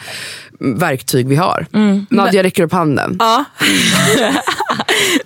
[0.60, 1.66] verktyg vi har.
[2.10, 3.16] Nadja räcker upp handen.
[3.18, 3.44] Ja.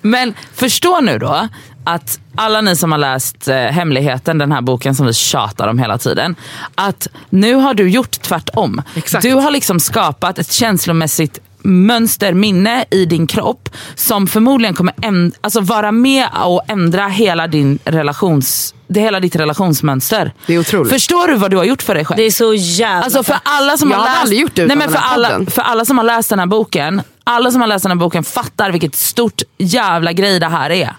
[0.03, 1.49] Men förstå nu då
[1.89, 5.79] att alla ni som har läst eh, Hemligheten, den här boken som vi tjatar om
[5.79, 6.37] hela tiden.
[6.75, 8.83] Att nu har du gjort tvärtom.
[8.95, 9.23] Exakt.
[9.23, 15.35] Du har liksom skapat ett känslomässigt mönster, minne i din kropp som förmodligen kommer änd-
[15.41, 20.33] alltså vara med och ändra hela, din relations, det, hela ditt relationsmönster.
[20.47, 20.93] Det är otroligt.
[20.93, 22.17] Förstår du vad du har gjort för dig själv?
[22.17, 24.77] Det är så jävla Alltså för alla som Jag har läst, aldrig gjort det nej,
[24.77, 27.83] men för alla, för alla som har läst den här boken, alla som har läst
[27.83, 30.93] den här boken fattar vilket stort jävla grej det här är.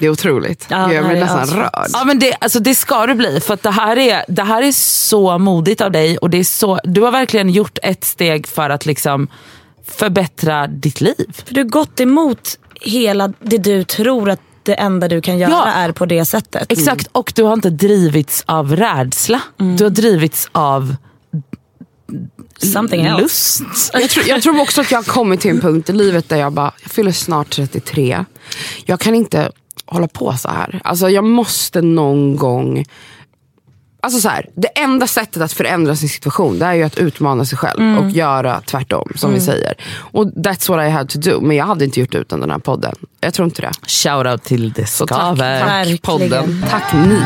[0.00, 0.66] Det är otroligt.
[0.70, 1.56] Ja, jag det är nästan asfett.
[1.58, 1.86] rörd.
[1.92, 4.62] Ja men det, alltså det ska du bli för att det här, är, det här
[4.62, 8.46] är så modigt av dig och det är så, du har verkligen gjort ett steg
[8.46, 9.28] för att liksom
[9.86, 11.42] förbättra ditt liv.
[11.46, 15.50] För du har gått emot hela det du tror att det enda du kan göra
[15.50, 15.66] Ja.
[15.66, 16.72] är på det sättet.
[16.72, 19.40] Exakt och du har inte drivits av rädsla.
[19.56, 20.96] Du har drivits av
[22.58, 23.22] Something else.
[23.22, 23.62] lust.
[23.92, 26.36] Jag tror, jag tror också att jag har kommit till en punkt i livet där
[26.36, 28.24] jag bara, jag fyller snart 33.
[28.84, 29.50] Jag kan inte
[29.90, 30.80] hålla på så här.
[30.84, 32.84] Alltså jag måste någon gång
[34.02, 37.44] Alltså så här, det enda sättet att förändra sin situation det är ju att utmana
[37.44, 39.74] sig själv och göra tvärtom som vi säger.
[39.96, 41.40] Och that's what I had to do.
[41.40, 42.94] Men jag hade inte gjort det utan den här podden.
[43.20, 43.72] Jag tror inte det.
[43.86, 45.60] Shoutout till det Så tack, skaver.
[45.60, 45.98] tack Verkligen.
[45.98, 46.64] podden.
[46.70, 47.22] Tack ni.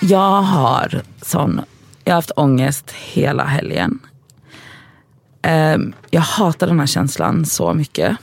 [0.00, 1.60] Jag har sån,
[2.04, 3.98] jag har haft ångest hela helgen.
[5.42, 8.16] Ehm, jag hatar den här känslan så mycket.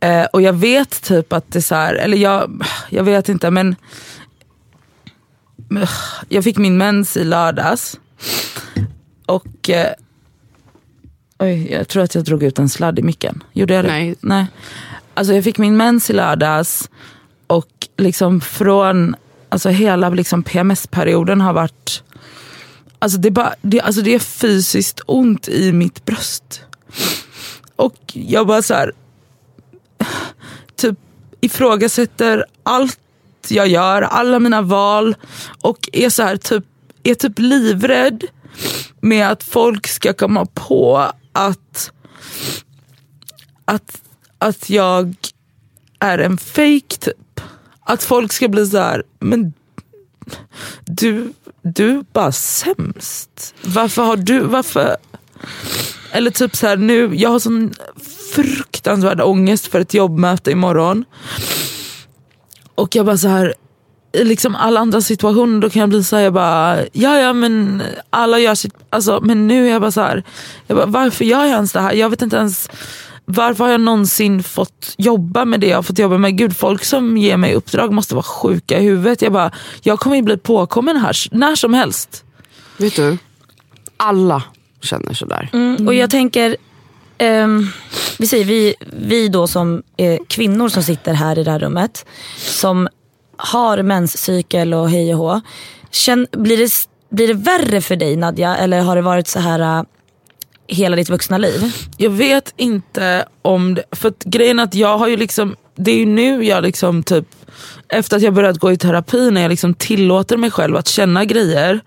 [0.00, 3.50] Eh, och jag vet typ att det är så här, eller jag, jag vet inte
[3.50, 3.76] men
[6.28, 8.00] jag fick min mens i lördags.
[9.26, 9.92] Och eh,
[11.38, 13.42] oj, jag tror att jag drog ut en sladd i micken.
[13.52, 13.88] Gjorde jag det?
[13.88, 14.14] Nej.
[14.20, 14.46] Nej.
[15.14, 16.90] Alltså jag fick min mens i lördags
[17.46, 19.16] och liksom från,
[19.48, 22.02] alltså hela liksom PMS-perioden har varit,
[22.98, 26.62] alltså det, bara, det, alltså det är fysiskt ont i mitt bröst.
[27.76, 28.92] Och jag bara så här,
[30.76, 30.98] typ
[31.40, 32.98] ifrågasätter allt
[33.48, 35.16] jag gör, alla mina val
[35.62, 36.64] och är så här typ,
[37.02, 38.24] är typ livrädd
[39.00, 41.90] med att folk ska komma på att,
[43.64, 44.02] att,
[44.38, 45.14] att jag
[45.98, 47.40] är en fake typ.
[47.80, 49.52] Att folk ska bli så här, men
[50.84, 51.32] du,
[51.62, 53.54] du är bara sämst.
[53.62, 54.96] Varför har du, varför?
[56.12, 57.74] Eller typ så här nu, jag har sån
[58.34, 61.04] fruktansvärd ångest för ett jobbmöte imorgon.
[62.74, 63.54] Och jag bara så här
[64.12, 67.32] i liksom alla andra situationer då kan jag bli så här, jag bara, ja ja
[67.32, 70.22] men alla gör sitt, alltså, men nu är jag bara så här,
[70.66, 71.92] jag bara, varför gör jag ens det här?
[71.92, 72.68] Jag vet inte ens
[73.24, 76.38] varför har jag någonsin fått jobba med det jag har fått jobba med?
[76.38, 79.22] Gud, folk som ger mig uppdrag måste vara sjuka i huvudet.
[79.22, 79.50] Jag bara,
[79.82, 82.24] jag kommer ju bli påkommen här när som helst.
[82.76, 83.18] Vet du?
[83.96, 84.42] Alla
[84.82, 85.50] känner sådär.
[85.52, 86.56] Mm, och jag tänker,
[87.18, 87.70] Um,
[88.18, 92.06] vi säger vi, vi då som är kvinnor som sitter här i det här rummet.
[92.36, 92.88] Som
[93.36, 95.40] har menscykel och hej och hå.
[95.90, 96.70] Känn, blir, det,
[97.10, 99.84] blir det värre för dig Nadja eller har det varit så här uh,
[100.68, 101.72] hela ditt vuxna liv?
[101.96, 105.90] Jag vet inte om det, för att grejen är att jag har ju liksom, det
[105.90, 107.24] är ju nu jag liksom typ,
[107.88, 111.24] efter att jag börjat gå i terapi, när jag liksom tillåter mig själv att känna
[111.24, 111.80] grejer,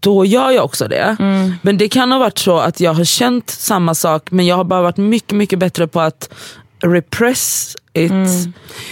[0.00, 1.16] då gör jag också det.
[1.62, 4.64] Men det kan ha varit så att jag har känt samma sak men jag har
[4.64, 6.30] bara varit mycket mycket bättre på att
[6.82, 8.12] repress it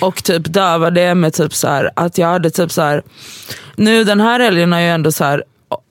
[0.01, 3.03] och typ döva det med typ så här, att jag hade typ så här
[3.77, 5.45] nu den här helgen har jag ändå så här,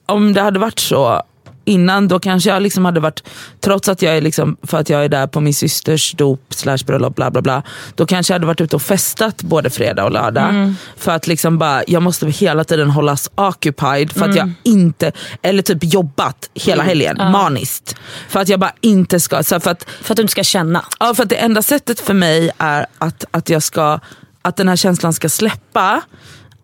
[0.06, 1.22] om det hade varit så
[1.68, 3.22] innan då kanske jag liksom hade varit,
[3.60, 6.78] trots att jag är liksom, för att jag är där på min systers dop slash
[6.86, 7.62] bröllop bla bla bla.
[7.94, 10.74] Då kanske jag hade varit ute och festat både fredag och lördag.
[10.96, 15.12] För att liksom bara, jag måste hela tiden hållas occupied för att jag inte,
[15.42, 17.96] eller typ jobbat hela helgen, maniskt.
[18.28, 20.84] För att jag bara inte ska, så för att För att du inte ska känna.
[21.00, 24.00] Ja, för att det enda sättet för mig är att, att, jag ska,
[24.42, 26.02] att den här känslan ska släppa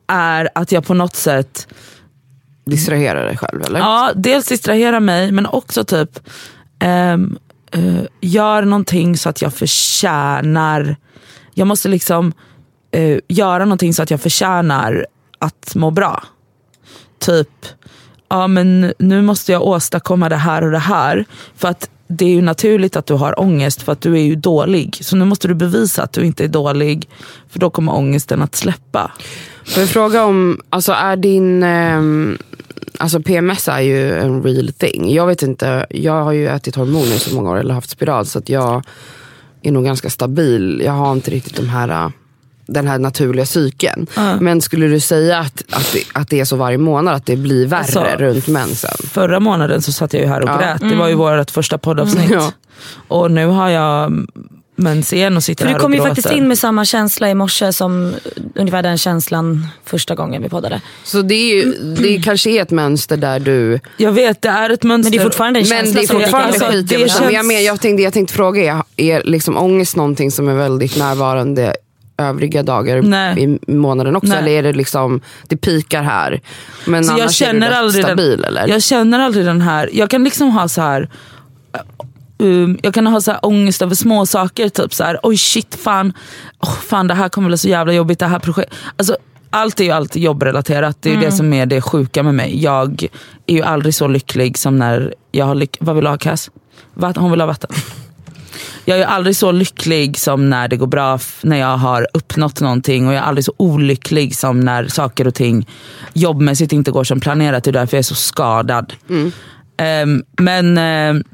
[0.07, 1.68] är att jag på något sätt
[2.66, 3.78] Distrahera dig själv eller?
[3.78, 6.28] ja, dels distrahera mig men också typ
[6.78, 7.38] ehm,
[7.70, 10.96] eh, gör någonting så att jag förtjänar,
[11.54, 12.32] jag måste liksom
[12.90, 15.06] eh, göra någonting så att jag förtjänar
[15.38, 16.22] att må bra.
[17.18, 17.66] Typ,
[18.28, 21.24] ja men nu måste jag åstadkomma det här och det här.
[21.56, 24.36] För att det är ju naturligt att du har ångest för att du är ju
[24.36, 24.98] dålig.
[25.00, 27.08] Så nu måste du bevisa att du inte är dålig.
[27.50, 29.12] För då kommer ångesten att släppa.
[29.64, 32.38] Får jag fråga om, alltså är din, ehm,
[32.99, 35.14] alltså PMS är ju en real thing.
[35.14, 38.26] Jag vet inte, jag har ju ätit hormoner i så många år, eller haft spiral,
[38.26, 38.82] så att jag
[39.62, 40.82] är nog ganska stabil.
[40.85, 42.11] Jag har inte riktigt de här, äh,
[42.66, 44.07] den här naturliga cykeln.
[44.41, 47.37] Men skulle du säga att, att, det, att det är så varje månad, att det
[47.37, 48.91] blir värre Alltså, runt mensen?
[49.11, 50.59] Förra månaden så satt jag ju här och Ja.
[50.59, 50.80] grät.
[50.91, 52.30] Det var ju vårt första poddavsnitt.
[52.30, 52.53] Ja.
[53.09, 54.12] Och nu har jag
[54.77, 57.35] mens igen och sitter För här du kom ju faktiskt in med samma känsla i
[57.35, 58.14] morse som
[58.55, 60.81] ungefär den känslan första gången vi poddade.
[61.05, 64.70] Så det, är ju, det kanske är ett mönster där du Jag vet, det är
[64.70, 65.11] ett mönster.
[65.11, 67.11] Men det är fortfarande en Men känsla det är som fortfarande alltså, skit det jag,
[67.11, 67.33] känns...
[67.33, 70.97] jag, men jag, tänkte, jag tänkte fråga, är, är liksom ångest någonting som är väldigt
[70.97, 71.75] närvarande
[72.18, 73.43] övriga dagar Nej.
[73.43, 74.29] i månaden också?
[74.29, 74.39] Nej.
[74.39, 76.41] Eller är det liksom, det pikar här,
[76.87, 78.68] men Så annars jag känner är du rätt aldrig stabil den, eller?
[78.68, 81.09] Jag känner aldrig den här, jag kan liksom ha så här.
[82.39, 85.74] Um, jag kan ha så här ångest över små saker typ så här, oj shit
[85.74, 86.12] fan,
[86.61, 88.74] oh, fan det här kommer bli så jävla jobbigt, det här projektet.
[88.97, 89.16] Alltså,
[89.51, 92.62] allt är ju alltid jobbrelaterat, det är ju det som är det sjuka med mig.
[92.62, 93.09] Jag
[93.47, 96.51] är ju aldrig så lycklig som när jag har lyck- Vad vill du ha Cass?
[96.95, 97.70] Vatten, hon vill ha vatten.
[98.85, 103.07] Jag är aldrig så lycklig som när det går bra, när jag har uppnått någonting.
[103.09, 105.66] Och jag är aldrig så olycklig som när saker och ting
[106.12, 107.64] jobbmässigt inte går som planerat.
[107.64, 108.93] Det är därför jag är så skadad.
[109.07, 109.32] Men
[109.76, 111.24] ehm, men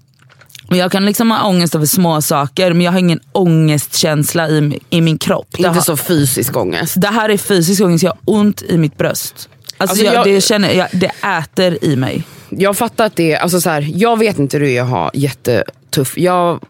[0.78, 5.00] jag kan liksom ha ångest över små saker men jag har ingen ångestkänsla i, i
[5.00, 5.48] min kropp.
[5.58, 6.94] Inte har, så fysisk ångest.
[7.00, 9.48] det här är fysisk ångest, jag har ont i mitt bröst.
[9.76, 12.24] Alltså, Alltså, jag, jag- det, känner, jag, det äter i mig.
[12.48, 15.10] Jag fattar att det alltså så här, jag vet inte hur det är att ha
[15.14, 16.60] jättetuff, jag,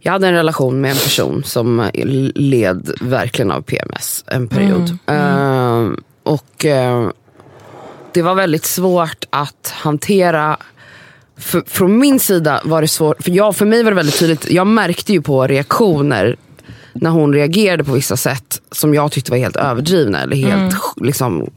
[0.00, 1.90] jag hade en relation med en person som
[2.34, 4.98] led verkligen av PMS en period.
[5.06, 5.88] Eh,
[6.22, 7.08] och eh,
[8.14, 10.56] det var väldigt svårt att hantera
[11.40, 14.50] för, från min sida var det svårt, för, jag, för mig var det väldigt tydligt,
[14.50, 16.36] jag märkte ju på reaktioner
[16.92, 21.50] när hon reagerade på vissa sätt som jag tyckte var helt överdrivna eller helt liksom,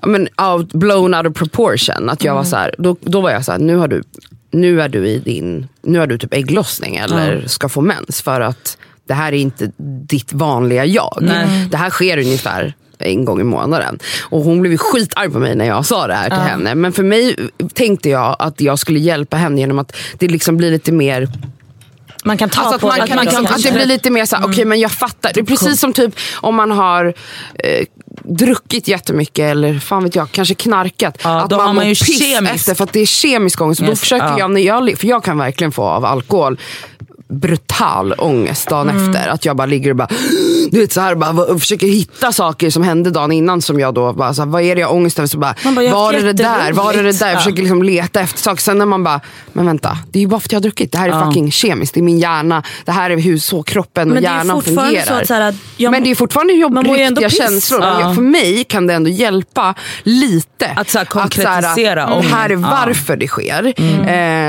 [0.00, 2.10] ja, men, out, blown out of proportion.
[2.10, 4.02] Att jag var så här, då, då var jag så här, nu har du,
[4.50, 8.40] nu är du i din, nu har du typ ägglossning eller ska få mens för
[8.40, 9.72] att det här är inte
[10.08, 11.18] ditt vanliga jag.
[11.20, 11.68] Nej.
[11.70, 12.74] Det här sker ungefär
[13.04, 13.98] en gång i månaden.
[14.22, 16.74] Och hon blev skitarg på mig när jag sa det här till henne.
[16.74, 17.36] Men för mig
[17.74, 21.28] tänkte jag att jag skulle hjälpa henne genom att det liksom blir lite mer
[22.24, 23.06] Man kan ta Alltså att, på man det.
[23.06, 25.30] kan, liksom, att det blir lite mer såhär, okej men jag fattar.
[25.34, 27.14] Det är precis som typ om man har
[27.54, 27.84] eh,
[28.24, 31.18] druckit jättemycket eller fan vet jag, kanske knarkat.
[31.24, 33.80] Ja, att man man mår piss kemisk- efter för att det är kemisk ångest.
[33.80, 34.38] Och Då Yes, försöker ja.
[34.38, 36.58] jag, när jag, för jag kan verkligen få av alkohol
[37.28, 39.10] brutal ångest dagen Mm.
[39.10, 39.28] efter.
[39.28, 40.08] Att jag bara ligger och bara,
[40.70, 44.12] du vet, så här, bara försöker hitta saker som hände dagen innan som jag då
[44.12, 45.26] bara, så här, vad är det jag har ångest över?
[45.26, 46.72] Så bara, Man bara, var är det där?
[46.72, 47.26] Var är det där?
[47.26, 47.38] Jag Ja.
[47.38, 48.62] försöker liksom leta efter saker.
[48.62, 49.20] Sen när man bara,
[49.52, 50.92] men vänta, det är ju bara för att jag har druckit.
[50.92, 52.62] Det här är fucking kemiskt, det är min hjärna.
[52.84, 55.04] Det här är hur så kroppen och hjärnan fungerar.
[55.06, 57.80] så att så här, att jag- men det är fortfarande jobb, man riktiga känslor.
[57.82, 58.14] Ja.
[58.14, 60.70] För mig kan det ändå hjälpa lite.
[60.76, 62.68] Att så här så här, konkretisera Det här är ångest.
[62.72, 62.78] Ja.
[62.86, 63.74] varför det sker.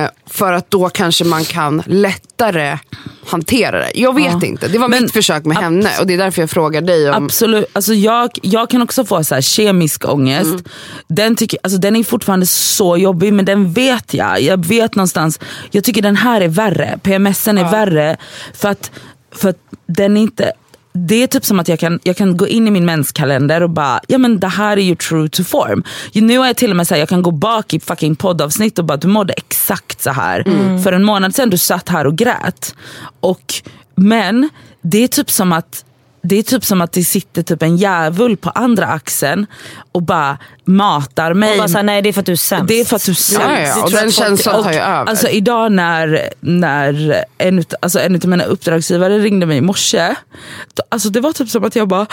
[0.04, 2.78] Eh, för att då kanske man kan lättare
[3.28, 3.92] hantera det.
[3.96, 6.50] Jag vet inte, det var Men mitt försök med henne och det är därför jag
[6.50, 7.26] frågar dig om...
[7.26, 7.66] Absolut.
[7.74, 10.50] Alltså jag, jag kan också få så här kemisk ångest.
[10.50, 10.64] Mm.
[11.08, 14.42] Den, tycker, alltså den är fortfarande så jobbig men den vet jag.
[14.42, 15.40] Jag vet någonstans,
[15.72, 17.00] jag tycker den här är värre.
[17.04, 18.18] PMSen är värre
[18.54, 18.92] för att,
[19.32, 19.58] för att
[19.88, 20.52] den är inte
[20.98, 23.70] det är typ som att jag kan, jag kan gå in i min menskalender och
[23.70, 25.84] bara, ja men det här är ju true to form.
[26.14, 28.80] Nu är jag till och med så här, jag kan gå bak i fucking poddavsnitt
[28.80, 30.44] och bara, du mådde exakt så här.
[30.84, 32.76] För en månad sedan du satt här och grät.
[33.20, 33.54] Och,
[33.96, 34.50] men
[34.82, 35.85] det är typ som att
[36.28, 39.46] det är typ som att det sitter typ en djävul på andra axeln
[39.92, 41.52] och bara matar mig.
[41.52, 42.68] Och bara så här, nej det är för att du är sämst.
[42.68, 43.48] Det är för att du är sämst.
[43.50, 43.84] Ja, ja.
[43.84, 45.06] Och den känslan tar ju över.
[45.06, 50.16] Alltså idag när, när en, alltså en av mina uppdragsgivare ringde mig i morse.
[50.90, 52.08] Alltså det var typ som att jag bara,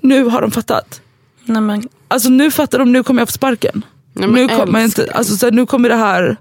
[0.00, 1.00] nu har de fattat.
[1.44, 3.82] Nej, men, Alltså nu fattar de, nu kommer jag få sparken.
[4.12, 6.36] Nej, men nu, kommer inte, alltså, så här, nu kommer det här.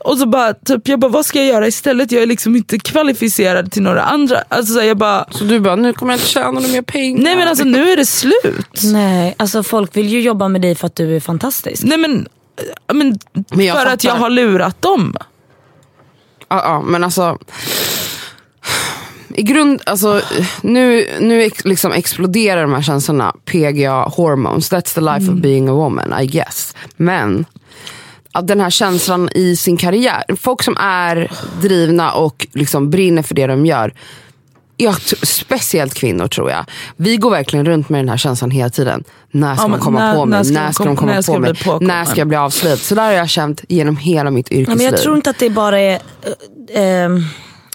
[0.00, 2.12] Och så bara, typ, jag bara, vad ska jag göra istället?
[2.12, 4.44] Jag är liksom inte kvalificerad till några andra.
[4.48, 7.22] Alltså, så jag bara, Så du bara, nu kommer jag inte tjäna några mer pengar.
[7.22, 8.82] nej men alltså nu är det slut.
[8.84, 11.82] nej, alltså folk vill ju jobba med dig för att du är fantastisk.
[11.82, 12.28] Nej men,
[12.88, 13.18] äh, men,
[13.50, 14.16] Men för att jag fattar.
[14.18, 15.16] har lurat dem.
[16.48, 17.38] Ja, ja, men alltså.
[19.36, 20.20] I grund, alltså
[20.62, 23.34] nu, nu liksom exploderar de här känslorna.
[23.44, 26.74] PGA hormones, that's the life of being a woman I guess.
[26.96, 27.44] Men
[28.42, 30.24] den här känslan i sin karriär.
[30.40, 31.30] Folk som är
[31.60, 33.94] drivna och liksom brinner för det de gör.
[34.76, 36.64] jag, speciellt kvinnor tror jag,
[36.96, 39.04] vi går verkligen runt med den här känslan hela tiden.
[39.30, 40.38] När ska Ja, men komma när- på mig?
[40.38, 41.32] när ska När de ska de kom- komma när ska
[41.64, 41.86] på mig?
[41.88, 42.78] När ska jag bli avslöjad?
[42.78, 44.76] Så där har jag känt genom hela mitt Ja, yrkesliv.
[44.76, 45.98] men jag tror inte att det bara är
[46.74, 47.08] eh, eh,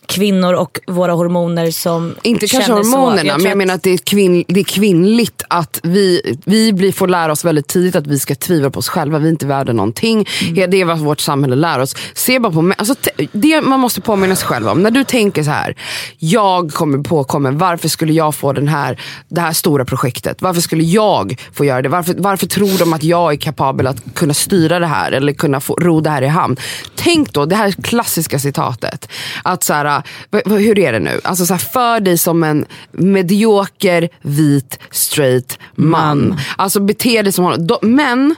[0.09, 3.97] kvinnor och våra hormoner som Inte kanske hormonerna, tror men jag menar att det är,
[3.97, 8.19] kvinn, det är kvinnligt att vi, vi blir, får lära oss väldigt tidigt att vi
[8.19, 9.19] ska tvivla på oss själva.
[9.19, 10.27] Vi är inte värda någonting.
[10.41, 10.69] Mm.
[10.69, 11.95] Det är vad vårt samhälle lär oss.
[12.13, 12.95] Se bara på alltså,
[13.31, 14.83] det man måste påminna sig själv om.
[14.83, 15.75] När du tänker så här,
[16.17, 20.41] jag kommer påkommen, varför skulle jag få den här, det här stora projektet?
[20.41, 21.89] Varför skulle jag få göra det?
[21.89, 25.59] Varför, varför tror de att jag är kapabel att kunna styra det här eller kunna
[25.59, 26.57] få, ro det här i hamn?
[26.95, 29.09] Tänk då, det här klassiska citatet.
[29.43, 29.98] Att så här,
[30.45, 31.19] hur är det nu?
[31.23, 36.39] Alltså så här, för dig som en medioker, vit, straight man.
[36.57, 37.67] Alltså bete dig som honom.
[37.67, 38.35] De, män,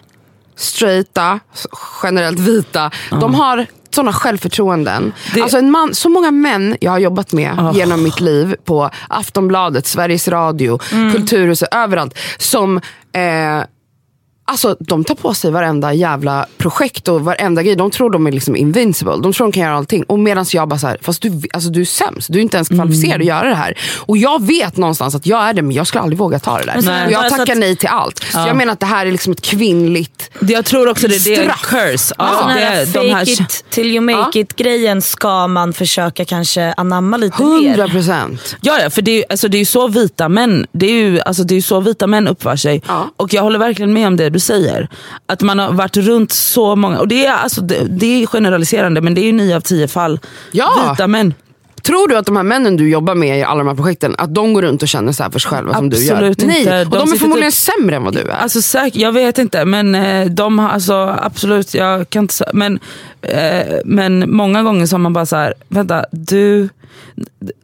[0.56, 1.40] straighta,
[2.04, 5.14] generellt vita, de har sådana självförtroenden.
[5.34, 8.90] Det- Alltså en man, så många män jag har jobbat med genom mitt liv på
[9.10, 10.80] Aftonbladet, Sveriges Radio,
[11.14, 12.18] Kulturhuset, överallt.
[12.38, 12.78] Som
[13.14, 13.64] eh,
[14.46, 17.76] Alltså de tar på sig varenda jävla projekt och varenda grej.
[17.76, 19.12] De tror de är liksom invincible.
[19.24, 20.04] De tror de kan göra allting.
[20.04, 22.28] Och medan jag bara så här, fast du, alltså, du är sämst.
[22.32, 23.22] Du är inte ens kvalificerad Mm.
[23.22, 23.78] att göra det här.
[24.00, 26.66] Och jag vet någonstans att jag är det men jag skulle aldrig våga ta det
[26.66, 26.82] där.
[26.82, 28.24] Så- Och jag tackar att- nej till allt.
[28.32, 31.36] Så jag menar att det här är liksom ett kvinnligt Jag tror också det, det
[31.36, 32.16] är en curse.
[32.18, 35.02] Ja, Alltså, den det, här är- de här, fake it till you make it grejen
[35.02, 37.94] ska man försöka kanske anamma lite hundra mer.
[37.94, 38.56] procent.
[38.62, 40.94] Ja, ja för det är, ju- alltså, det är ju så vita män det är
[40.94, 42.82] ju, alltså, det är så vita män uppför sig.
[42.88, 43.10] Ja.
[43.18, 44.90] Och jag håller verkligen med om det du säger.
[45.26, 49.02] Att man har varit runt så många, och det är, alltså, det, det är generaliserande
[49.02, 50.20] men det är ju nio av tio fall
[50.52, 50.90] Ja.
[50.92, 51.34] vita män.
[51.84, 54.36] Tror du att de här männen du jobbar med i alla de här projekten, att
[54.36, 56.16] de går runt och känner så här för sig själva som du gör?
[56.16, 56.82] Absolut Nej, inte.
[56.82, 58.30] och De de, är förmodligen typ- sämre än vad du är.
[58.30, 62.80] Alltså säkert, jag vet inte men eh, de har alltså absolut, jag kan inte men,
[63.22, 66.70] eh, men många gånger så har man bara så här, vänta du,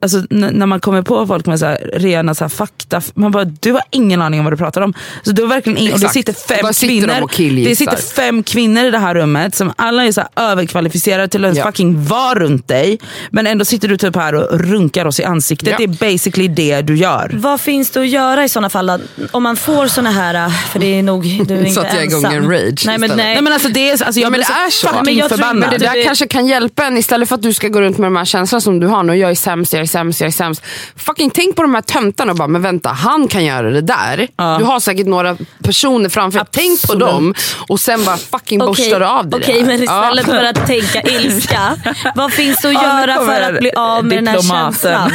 [0.01, 3.31] alltså n- när man kommer på folk med så här, rena så här, fakta, man
[3.31, 4.93] bara du har ingen aning om vad du pratar om.
[5.23, 7.69] Så du har verkligen ing- och det sitter fem sitter de kvinnor killgissar.
[7.69, 11.45] det sitter fem kvinnor i det här rummet som alla är så här överkvalificerade till
[11.45, 11.65] att ens Ja.
[11.65, 12.99] fucking vara runt dig.
[13.29, 15.67] Men ändå sitter du typ här och runkar oss i ansiktet.
[15.69, 15.77] Ja.
[15.77, 17.31] Det är basically det du gör.
[17.33, 18.91] Vad finns det att göra i sådana fall?
[19.31, 22.23] Om man får såna här, för det är nog, du är inte Satte jag igång
[22.25, 22.33] ensam.
[22.43, 23.17] en rage nej, men, istället.
[23.17, 23.33] nej.
[23.33, 24.93] Nej, men alltså, det är, alltså, jag men blir det är så så.
[24.93, 25.57] fucking Men förbannad.
[25.59, 27.97] Men det där Du- kanske kan hjälpa en istället för att du ska gå runt
[27.97, 29.15] med de här känslorna som du har nu.
[29.15, 30.61] Jag är sämst, jag är sämst, jag är sämst.
[30.95, 34.27] Fucking tänk på de här töntarna och bara, men vänta, han kan göra det där.
[34.59, 36.47] Du har säkert några personer framför dig.
[36.51, 37.33] Tänk på dem
[37.69, 39.65] och sen bara fucking Okej, borstar du av dig Okej, här.
[39.67, 41.77] men istället för att tänka ilska,
[42.15, 44.73] vad finns att Ja, göra kommer för att bli av med den här diplomaten.
[44.73, 45.11] känslan?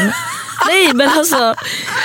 [0.69, 1.55] Nej men alltså,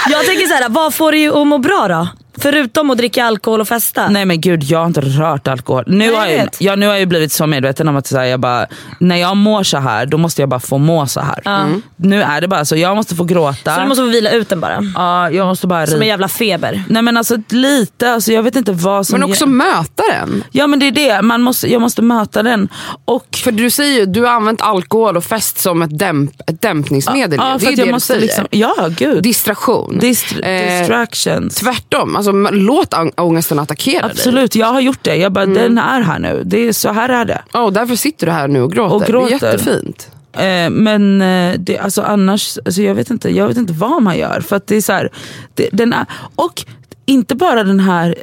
[0.09, 2.07] jag tänker så här, vad får dig att må bra då?
[2.41, 4.09] Förutom att dricka alkohol och festa.
[4.09, 5.83] Nej men gud, jag har inte rört alkohol.
[5.87, 8.07] Nu, Nej, har jag jag, ja, nu har jag ju blivit så medveten om att
[8.07, 8.67] så här, jag bara,
[8.99, 11.41] när jag mår så här, då måste jag bara få må så här.
[11.45, 11.81] Mm.
[11.95, 13.75] Nu är det bara så, jag måste få gråta.
[13.75, 14.79] Så du måste få vila ut den bara.
[14.95, 16.83] ja, jag måste bara Som en jävla feber.
[16.89, 19.19] Nej men alltså lite, alltså, jag vet inte vad som...
[19.19, 20.43] Men också möta den.
[20.51, 22.69] Ja men det är det, Man måste, jag måste möta den.
[23.05, 26.61] Och För du säger ju, du har använt alkohol och fest som ett, dämp, ett
[26.61, 27.39] dämpningsmedel.
[27.43, 28.27] ja, det för är att ju jag det måste du säger.
[28.27, 29.23] liksom, ja gud.
[29.23, 29.99] Distraktion.
[29.99, 31.55] Dist- Eh, distractions.
[31.55, 34.11] Tvärtom, alltså, man- låt ångesten attackera dig.
[34.11, 35.15] Absolut, jag har gjort det.
[35.15, 36.41] Jag bara, den är här nu.
[36.45, 37.41] Det är, så här är det.
[37.53, 38.95] Ja, och därför sitter du här nu och gråter.
[38.95, 39.39] Och gråter.
[39.39, 40.11] Det är jättefint.
[40.33, 44.17] Eh, men eh, det, alltså annars, alltså jag, vet inte, jag vet inte vad man
[44.17, 44.41] gör.
[44.41, 45.09] För det är så här,
[45.53, 46.05] det, den är,
[46.35, 46.63] och
[47.05, 48.15] inte bara den här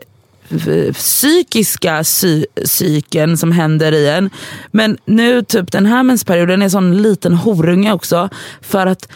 [0.51, 4.31] eh, psykiska sy, psyken som händer i en.
[4.71, 8.29] Men nu typ den här mensperioden är en sån liten horunge också.
[8.63, 9.09] För att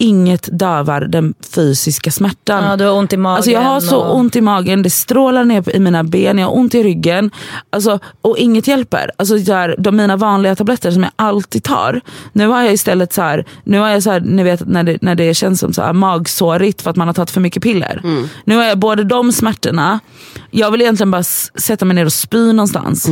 [0.00, 2.64] inget dövar den fysiska smärtan.
[2.64, 3.36] Ja, du har ont i magen.
[3.36, 4.16] Alltså jag har så och...
[4.16, 7.30] ont i magen, det strålar ner i mina ben, jag har ont i ryggen.
[7.70, 9.10] Alltså, och inget hjälper.
[9.16, 12.00] Alltså, så här, de mina vanliga tabletter som jag alltid tar.
[12.32, 15.02] Nu har jag istället så här, nu har jag så här, ni vet när det,
[15.02, 18.00] när det känns som så här, magsårigt för att man har tagit för mycket piller.
[18.44, 20.00] Nu har jag både de smärtorna,
[20.50, 23.08] jag vill egentligen bara sätta mig ner och spy någonstans.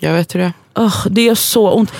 [0.00, 0.52] Jag vet hur det är.
[0.84, 1.92] Ugh, det gör så ont.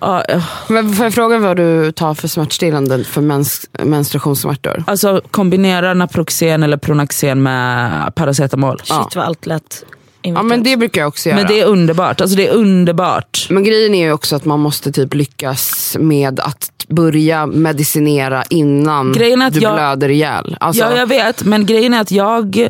[0.00, 0.42] Ja, ja.
[0.68, 4.84] Men får jag fråga vad du tar för smärtstillande för mens, menstruationssmärtor?
[4.86, 8.78] Alltså kombinera Naproxen eller Pronaxen med paracetamol.
[8.84, 9.84] Shit vad allt lät
[10.22, 11.38] Ja men det brukar jag också göra.
[11.38, 12.20] Men det är underbart.
[12.20, 13.46] Alltså det är underbart.
[13.50, 19.12] Men grejen är ju också att man måste typ lyckas med att börja medicinera innan
[19.12, 20.56] Grejen är att du jag- blöder ihjäl.
[20.60, 22.68] Alltså, Ja jag vet, men grejen är att jag,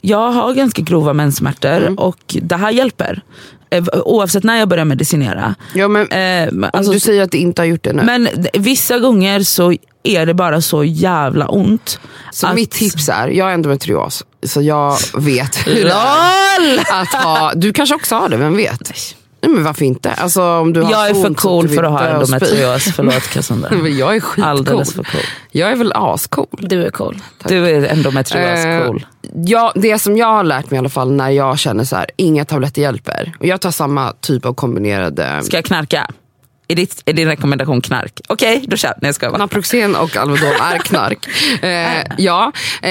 [0.00, 1.98] jag har ganska grova menssmärtor Mm.
[1.98, 3.22] och det här hjälper.
[3.70, 5.54] Eh, Oavsett när jag börjar medicinera.
[5.74, 8.02] ja, men, Eh, alltså, du säger att det inte har gjort det nu.
[8.02, 11.98] men vissa gånger så är det bara så jävla ont.
[12.32, 17.14] så att- mitt tips är, jag har endometrios så jag vet hur det är att
[17.24, 18.92] ha, du kanske också har det, vem vet?
[19.40, 20.12] Nej, men varför inte?
[20.12, 22.84] Alltså, om du har Jag är för cool för att ha endometrios.
[22.96, 23.74] Förlåt Cassandra.
[23.88, 24.44] Jag är skitcool.
[24.44, 25.20] Alldeles för cool.
[25.50, 26.46] Jag är väl ascool.
[26.58, 27.16] Du är cool.
[27.44, 28.92] Du är endometrios Eh.
[29.34, 32.10] Ja, det som jag har lärt mig i alla fall när jag känner så här,
[32.16, 33.32] inga tabletter hjälper.
[33.40, 36.10] Och jag tar samma typ av kombinerade Ska jag knarka?
[36.68, 38.20] Är, ditt, är din rekommendation knark?
[38.28, 39.38] Okej, då kör Nej jag bara.
[39.38, 41.18] Naproxen och Alvedon är knark.
[41.62, 42.52] Eh, ja,
[42.82, 42.88] eh,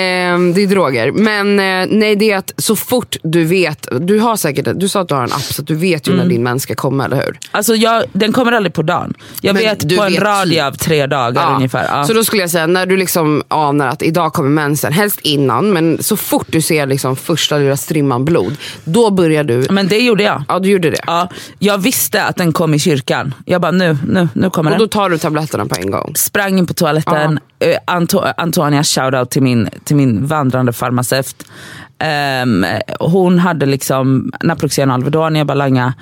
[0.55, 1.11] det är droger.
[1.11, 5.01] Men eh, nej, det är att så fort du vet, du har säkert, du sa
[5.01, 6.23] att du har en app så att du vet ju Mm.
[6.27, 7.39] när din mens ska komma, eller hur?
[7.51, 9.13] Alltså jag, den kommer aldrig på dagen.
[9.41, 11.87] Jag Men vet du på en vet radie av tre dagar ungefär.
[11.89, 12.03] Ja.
[12.05, 15.73] Så då skulle jag säga, när du liksom anar att idag kommer mensen, helst innan,
[15.73, 19.97] men så fort du ser liksom första lilla strimman blod, då börjar du, Men det
[19.97, 20.43] gjorde jag.
[20.47, 21.01] ja du gjorde det.
[21.07, 23.33] Ja, jag visste att den kom i kyrkan.
[23.45, 24.79] Jag bara nu, nu, nu kommer Och den.
[24.79, 26.11] då tar du tabletterna på en gång.
[26.15, 27.39] Sprang in på toaletten.
[27.59, 31.43] Eh, Anto- Antonia, shoutout till min, till min vandrande farmaceut.
[31.99, 32.65] Ehm,
[32.99, 35.93] hon hade liksom Naproxen och Alvedon, jag bara langa.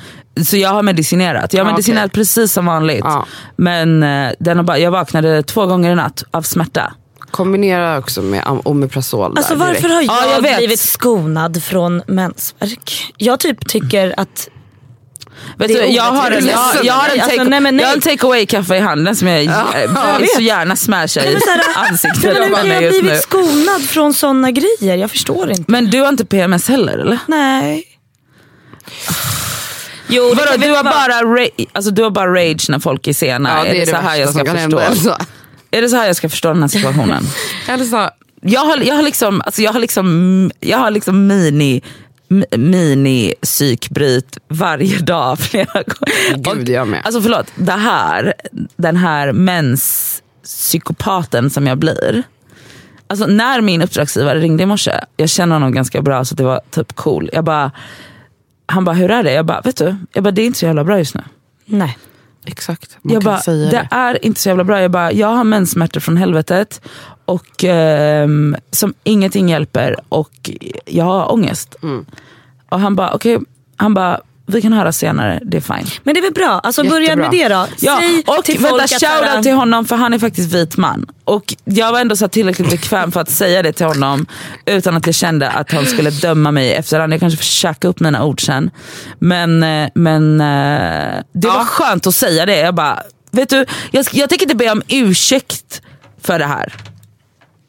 [0.45, 1.53] Så jag har medicinerat.
[1.53, 2.13] Jag har Ja, medicinerat okej.
[2.21, 3.01] precis som vanligt.
[3.03, 3.25] Ja.
[3.55, 6.93] Men eh, den har bara, jag vaknade två gånger i natt av smärta.
[7.31, 9.37] Kombinera också med Omeprazol.
[9.37, 10.11] Alltså varför direkt.
[10.11, 10.57] har Ja, jag, jag vet.
[10.57, 13.13] blivit skonad från mensvärk?
[13.17, 14.49] Jag typ tycker att
[15.57, 17.75] Vet Det är du, jag, har en, jag, jag har en Alltså, take, nej, men
[17.75, 17.83] nej.
[17.83, 21.37] jag har en take away kaffe i handen som jag, jag så gärna smasha i
[21.75, 22.89] ansiktet men hur kan jag nu.
[23.01, 24.95] blivit skonad från såna grejer?
[24.97, 25.63] Jag förstår inte.
[25.67, 27.19] Men du har inte PMS heller eller?
[27.27, 27.83] Nej.
[30.07, 33.13] Jo, det Vadå, du, har bara ra- alltså, du har bara rage när folk är
[33.13, 33.49] sena?
[33.49, 34.57] Ja, är det, så här jag ska förstå?
[34.57, 35.17] hända, alltså.
[35.71, 37.23] Är det så här jag ska förstå den här situationen?
[37.67, 38.09] Eller så,
[38.41, 41.81] jag, har, jag har liksom, alltså, jag har liksom, jag har liksom mini
[42.33, 46.55] m- mini psykbryt varje dag flera gånger.
[46.55, 47.01] Gud, jag med.
[47.05, 48.33] Alltså förlåt, det här,
[48.75, 52.23] den här menspsykopaten som jag blir.
[53.07, 56.61] Alltså när min uppdragsgivare ringde i morse, jag känner honom ganska bra så det var
[56.69, 57.29] typ cool.
[57.33, 57.71] Jag bara,
[58.65, 59.33] han bara, hur är det?
[59.33, 61.21] Jag bara, vet du, jag bara, det är inte så jävla bra just nu.
[61.65, 61.97] Nej.
[62.45, 63.87] Exakt, man Jag kan bara, säga det det.
[63.95, 64.81] är inte så jävla bra.
[64.81, 66.81] Jag bara, jag har menssmärtor från helvetet
[67.25, 70.49] och ehm, som ingenting hjälper och
[70.85, 71.75] jag har ångest.
[71.83, 72.05] Mm.
[72.69, 73.39] Och han bara, okej,
[73.75, 75.87] han bara, vi kan höra senare, det är fine.
[76.03, 76.59] Men det är väl bra?
[76.63, 77.67] Alltså börja med det då.
[77.79, 81.05] Ja, Säg och till vänta, shoutout såhär- till honom för han är faktiskt vit man.
[81.25, 84.25] Och jag var ändå så tillräckligt bekväm för att säga det till honom
[84.65, 87.13] utan att jag kände att han skulle döma mig efterhand.
[87.13, 88.71] Jag kanske får käka upp mina ord sen.
[89.19, 92.57] Men, eh, men eh, det var skönt att säga det.
[92.57, 92.99] Jag bara,
[93.31, 95.81] vet du, jag, jag tänker inte be om ursäkt
[96.21, 96.73] för det här.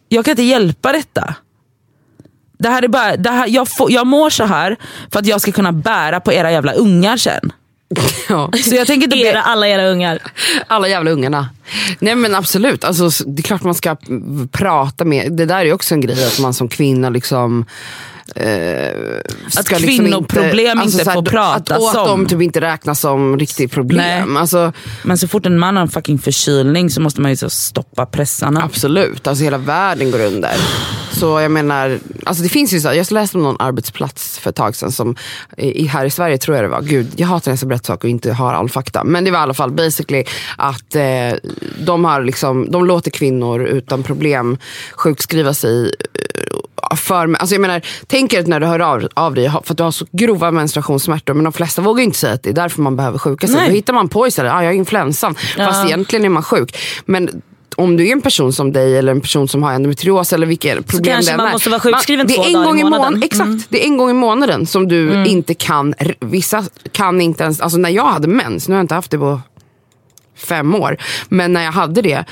[0.09, 1.35] Jag kan inte hjälpa detta.
[2.59, 4.77] Det här är bara, det här, jag, får, jag mår så här
[5.13, 7.53] för att jag ska kunna bära på era jävla ungar sen.
[8.29, 8.51] Ja.
[8.65, 10.19] Så jag tänker inte be, Era, alla era ungar.
[10.67, 11.49] Alla jävla ungarna.
[11.99, 13.97] Nej men absolut, alltså, det är klart man ska
[14.51, 17.65] prata med, det där är ju också en grej att man som kvinna liksom
[19.57, 22.07] Att ska kvinnoproblem inte så här, får Att åt om.
[22.07, 24.33] dem typ inte räknas som riktigt problem.
[24.33, 24.41] Nej.
[24.41, 24.73] Alltså,
[25.03, 28.07] Men så fort en man har en fucking förkylning så måste man ju så stoppa
[28.07, 28.63] pressarna.
[28.63, 30.53] absolut, alltså hela världen går under.
[31.13, 34.51] Så jag menar, alltså det finns ju så här, jag läste om någon arbetsplats för
[34.51, 35.17] ett tag sedan som
[35.57, 37.87] i, här i Sverige tror jag det var, gud jag hatar när jag ska berätta
[37.87, 39.05] saker och inte har all fakta.
[39.05, 40.25] Men det var i alla fall basically
[40.57, 41.03] att eh,
[41.79, 44.59] de, har liksom, de låter kvinnor utan problem
[44.93, 46.57] sjukskriva sig eh,
[46.97, 49.83] för, alltså jag menar, tänk er när du hör av, av dig för att du
[49.83, 52.97] har så grova menstruationssmärtor men de flesta vågar inte säga att det är därför man
[52.97, 53.57] behöver sjuka sig.
[53.57, 53.69] Nej.
[53.69, 55.35] Då hittar man på istället, ah, jag har influensan.
[55.57, 56.77] Fast egentligen är man sjuk.
[57.07, 57.43] Men
[57.77, 60.87] om du är en person som dig eller en person som har endometrios eller vilket
[60.87, 61.53] problem kanske det än man är.
[61.53, 63.01] måste vara sjukskriven det är två en dagar gång i månaden.
[63.05, 63.23] månaden.
[63.23, 63.63] Exakt, Mm.
[63.69, 67.79] det är en gång i månaden som du inte kan, vissa kan inte ens, alltså
[67.79, 69.41] när jag hade mens, nu har jag inte haft det på
[70.37, 70.97] fem år,
[71.29, 72.25] men när jag hade det,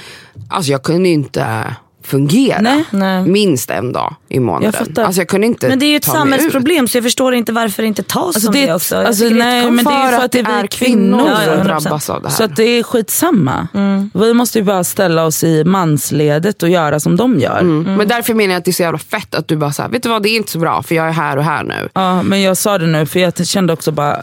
[0.49, 1.75] alltså jag kunde inte
[2.13, 2.85] fungera Nej.
[2.91, 3.23] Nej.
[3.23, 4.65] minst en dag i månaden.
[4.65, 5.05] Jag fattar.
[5.05, 7.83] Alltså jag kunde inte Men det är ju ett samhällsproblem så jag förstår inte varför
[7.83, 8.97] det inte tas Alltså som det, det, också.
[8.97, 11.19] Alltså, nej, men det är ju För att det är vi kvinnor.
[11.19, 11.65] kvinnor Ja, ja, som 100%.
[11.65, 12.37] drabbas av det här.
[12.37, 13.69] Så att det är skitsamma.
[14.15, 17.59] Vi måste ju bara ställa oss i mansledet och göra som de gör.
[17.61, 17.95] Mm.
[17.95, 20.03] Men därför menar jag att det är så jävla fett att du bara såhär, vet
[20.03, 21.89] du vad det är inte så bra för jag är här och här nu.
[21.95, 24.23] Ja, men jag sa det nu för jag kände också bara,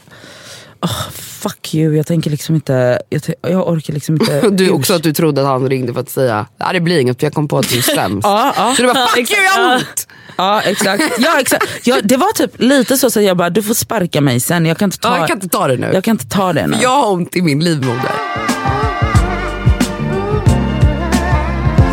[0.82, 4.42] oh, fuck you, jag tänker liksom inte, jag, jag orkar liksom inte.
[4.52, 7.20] Du också att du trodde att han ringde för att säga, nej det blir inget
[7.20, 8.28] för jag kom på att du är sämst.
[8.28, 8.74] Ja, ja.
[8.76, 10.08] Så du bara, fuck you jag har ont!
[10.38, 11.04] Ja exakt.
[11.18, 11.66] Ja, exakt.
[11.84, 14.66] Ja, det var typ lite så att jag bara, du får sparka mig sen.
[14.66, 15.90] Jag kan inte ta, Ja, jag kan inte ta det nu.
[15.94, 16.78] jag kan inte ta det nu.
[16.82, 18.12] Jag har ont i min livmoder.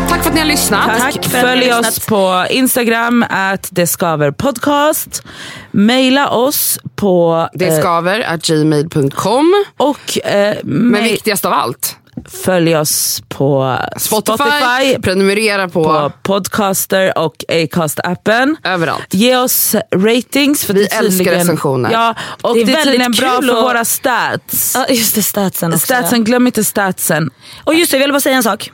[0.09, 0.99] Tack för att ni har lyssnat.
[0.99, 1.25] Tack.
[1.25, 5.23] Följ oss på Instagram, att det skaver podcast.
[5.71, 7.49] Maila oss på...
[7.53, 9.65] Det eh, skaver at gmail.com.
[9.77, 11.95] och eh, Men viktigast av allt,
[12.43, 18.55] Följ oss på Spotify, Spotify, prenumerera på, på Podcaster och Acast-appen.
[18.63, 19.13] överallt.
[19.13, 20.65] Ge oss ratings.
[20.65, 21.91] För Vi det är älskar tydligen- recensioner.
[21.91, 24.73] Ja, och Det det är är, tydligen väldigt bra för att- våra stats.
[24.75, 25.85] Ja, just det, statsen också.
[25.85, 27.29] Statsen, glöm inte statsen.
[27.63, 28.71] Och just det, jag vill bara säga en sak.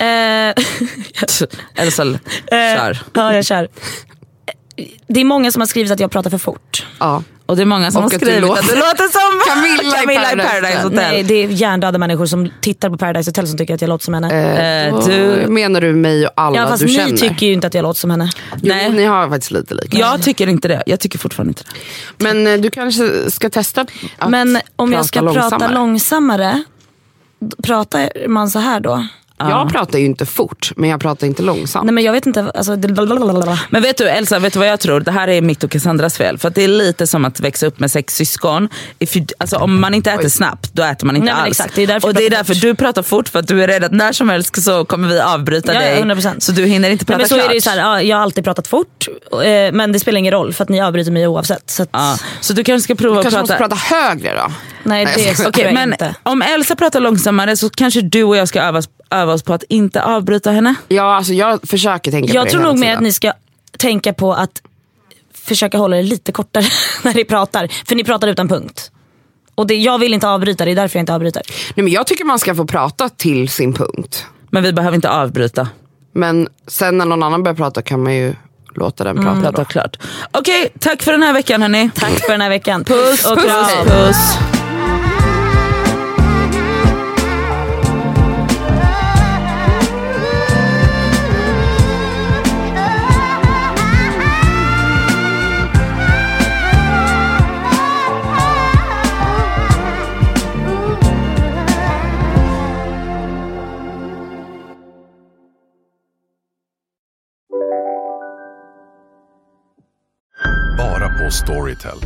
[0.00, 0.54] Eh,
[1.74, 2.04] Elsa,
[2.50, 2.98] kör.
[3.14, 3.68] ja, jag kör.
[5.08, 6.86] Det är många som har skrivit att jag pratar för fort.
[6.98, 7.22] Ja.
[7.46, 9.40] Och det är många som Och har att du skrivit låter- att du låter som
[9.54, 10.96] Camilla i Camilla i Paradise Paradise Hotel.
[10.96, 14.04] Nej, det är hjärndöda människor som tittar på Paradise Hotel som tycker att jag låter
[14.04, 14.86] som henne.
[14.88, 17.16] Eh, Du, du, menar du mig och alla ja, fast du ni känner?
[17.16, 18.30] tycker ju inte att jag låter som henne.
[18.52, 18.90] Jo, Nej.
[18.90, 19.98] ni har faktiskt lite lika.
[19.98, 20.82] jag tycker inte det.
[20.86, 22.24] Jag tycker fortfarande inte det.
[22.24, 23.80] Men eh, du kanske ska testa
[24.18, 25.74] att Men om jag prata ska prata långsammare.
[25.74, 26.62] långsammare,
[27.40, 29.06] d- pratar man så här då?
[29.38, 31.84] Jag pratar ju inte fort, men jag pratar inte långsamt.
[31.84, 32.50] Nej men jag vet inte.
[32.54, 32.88] Alltså, det-
[33.70, 35.00] Men vet du Elsa, vet du vad jag tror?
[35.00, 36.38] Det här är mitt och Cassandras fel.
[36.38, 38.68] För att det är lite som att växa upp med sex syskon.
[38.98, 41.60] If you, alltså, om man inte äter snabbt, då äter man inte Nej, men alls.
[41.60, 42.62] exakt, det är och jag det är därför fort.
[42.62, 45.20] du pratar fort, för att du är rädd att när som helst så kommer vi
[45.20, 46.02] avbryta Ja, ja, dig.
[46.02, 46.40] 100%.
[46.40, 47.44] Så du hinner inte prata Nej, men så klart.
[47.44, 50.18] är det ju så här, ja, jag har alltid pratat fort eh, men det spelar
[50.18, 51.70] ingen roll för att ni avbryter mig oavsett.
[51.70, 52.16] Så att, Ja.
[52.40, 53.76] Så du kanske ska prova kanske att måste prata...
[53.76, 54.52] prata högre då?
[54.82, 55.34] Nej Nej, det jag skojar.
[55.34, 56.14] tror Okej, jag men inte.
[56.22, 59.62] om Elsa pratar långsammare så kanske du och jag ska öva, öva oss på att
[59.68, 60.74] inte avbryta henne.
[60.88, 62.96] Ja, alltså jag försöker tänka på Jag det tror hela nog mer tiden.
[62.96, 63.32] att ni ska
[63.78, 64.62] tänka på att
[65.34, 66.64] försöka hålla det lite kortare
[67.04, 67.68] när ni pratar.
[67.88, 68.90] För ni pratar utan punkt.
[69.54, 71.42] Och det, jag vill inte avbryta, det är därför jag inte avbryter.
[71.74, 74.26] Nej, men jag tycker man ska få prata till sin punkt.
[74.50, 75.68] Men vi behöver inte avbryta.
[76.12, 78.34] Men sen när någon annan börjar prata kan man ju
[78.74, 79.40] låta den prata.
[79.40, 79.64] Prata Då.
[79.64, 79.96] klart.
[80.32, 81.90] Okej, tack för den här veckan hörni.
[81.94, 82.84] Tack för den här veckan.
[82.84, 83.86] Puss, och puss, kram.
[83.86, 84.55] puss.
[111.26, 111.98] På Storytel.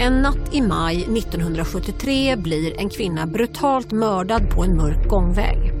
[0.00, 5.72] En natt i maj 1973 blir en kvinna brutalt mördad på en mörk gångväg.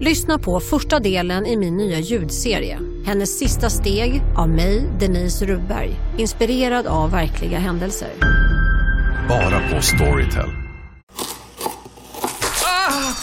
[0.00, 2.78] Lyssna på första delen i min nya ljudserie.
[3.06, 5.96] Hennes sista steg av mig, Denise Rubberg.
[6.18, 8.10] Inspirerad av verkliga händelser.
[9.28, 10.50] Bara på Storytel.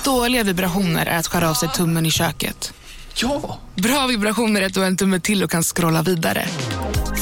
[0.05, 2.73] Dåliga vibrationer är att skära av sig tummen i köket.
[3.15, 3.59] Ja!
[3.75, 6.45] Bra vibrationer är att du har en tumme till och kan scrolla vidare.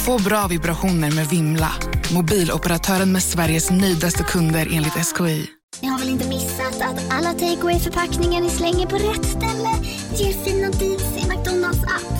[0.08, 1.72] Få bra vibrationer med Vimla.
[2.14, 5.46] Mobiloperatören med Sveriges nöjdaste kunder enligt SKI.
[5.82, 9.70] Ni har väl inte missat att alla takeaway förpackningar ni slänger på rätt ställe
[10.16, 12.14] ger fina deals i McDonalds app.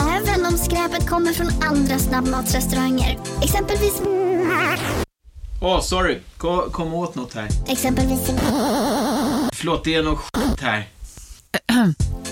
[0.00, 3.18] Även om skräpet kommer från andra snabbmatsrestauranger.
[3.42, 4.02] Exempelvis...
[5.60, 6.18] Åh, sorry.
[6.36, 7.48] Kom, kom åt något här.
[7.68, 8.30] Exempelvis...
[9.52, 10.88] Förlåt, det är något skit här.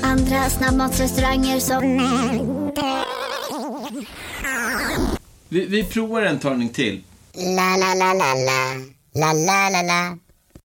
[0.02, 1.82] Andra snabbmatsrestauranger som...
[5.52, 7.02] Vi, vi provar en talning till.
[7.34, 8.76] La, la, la, la, la.
[9.14, 10.18] La, la, la, la.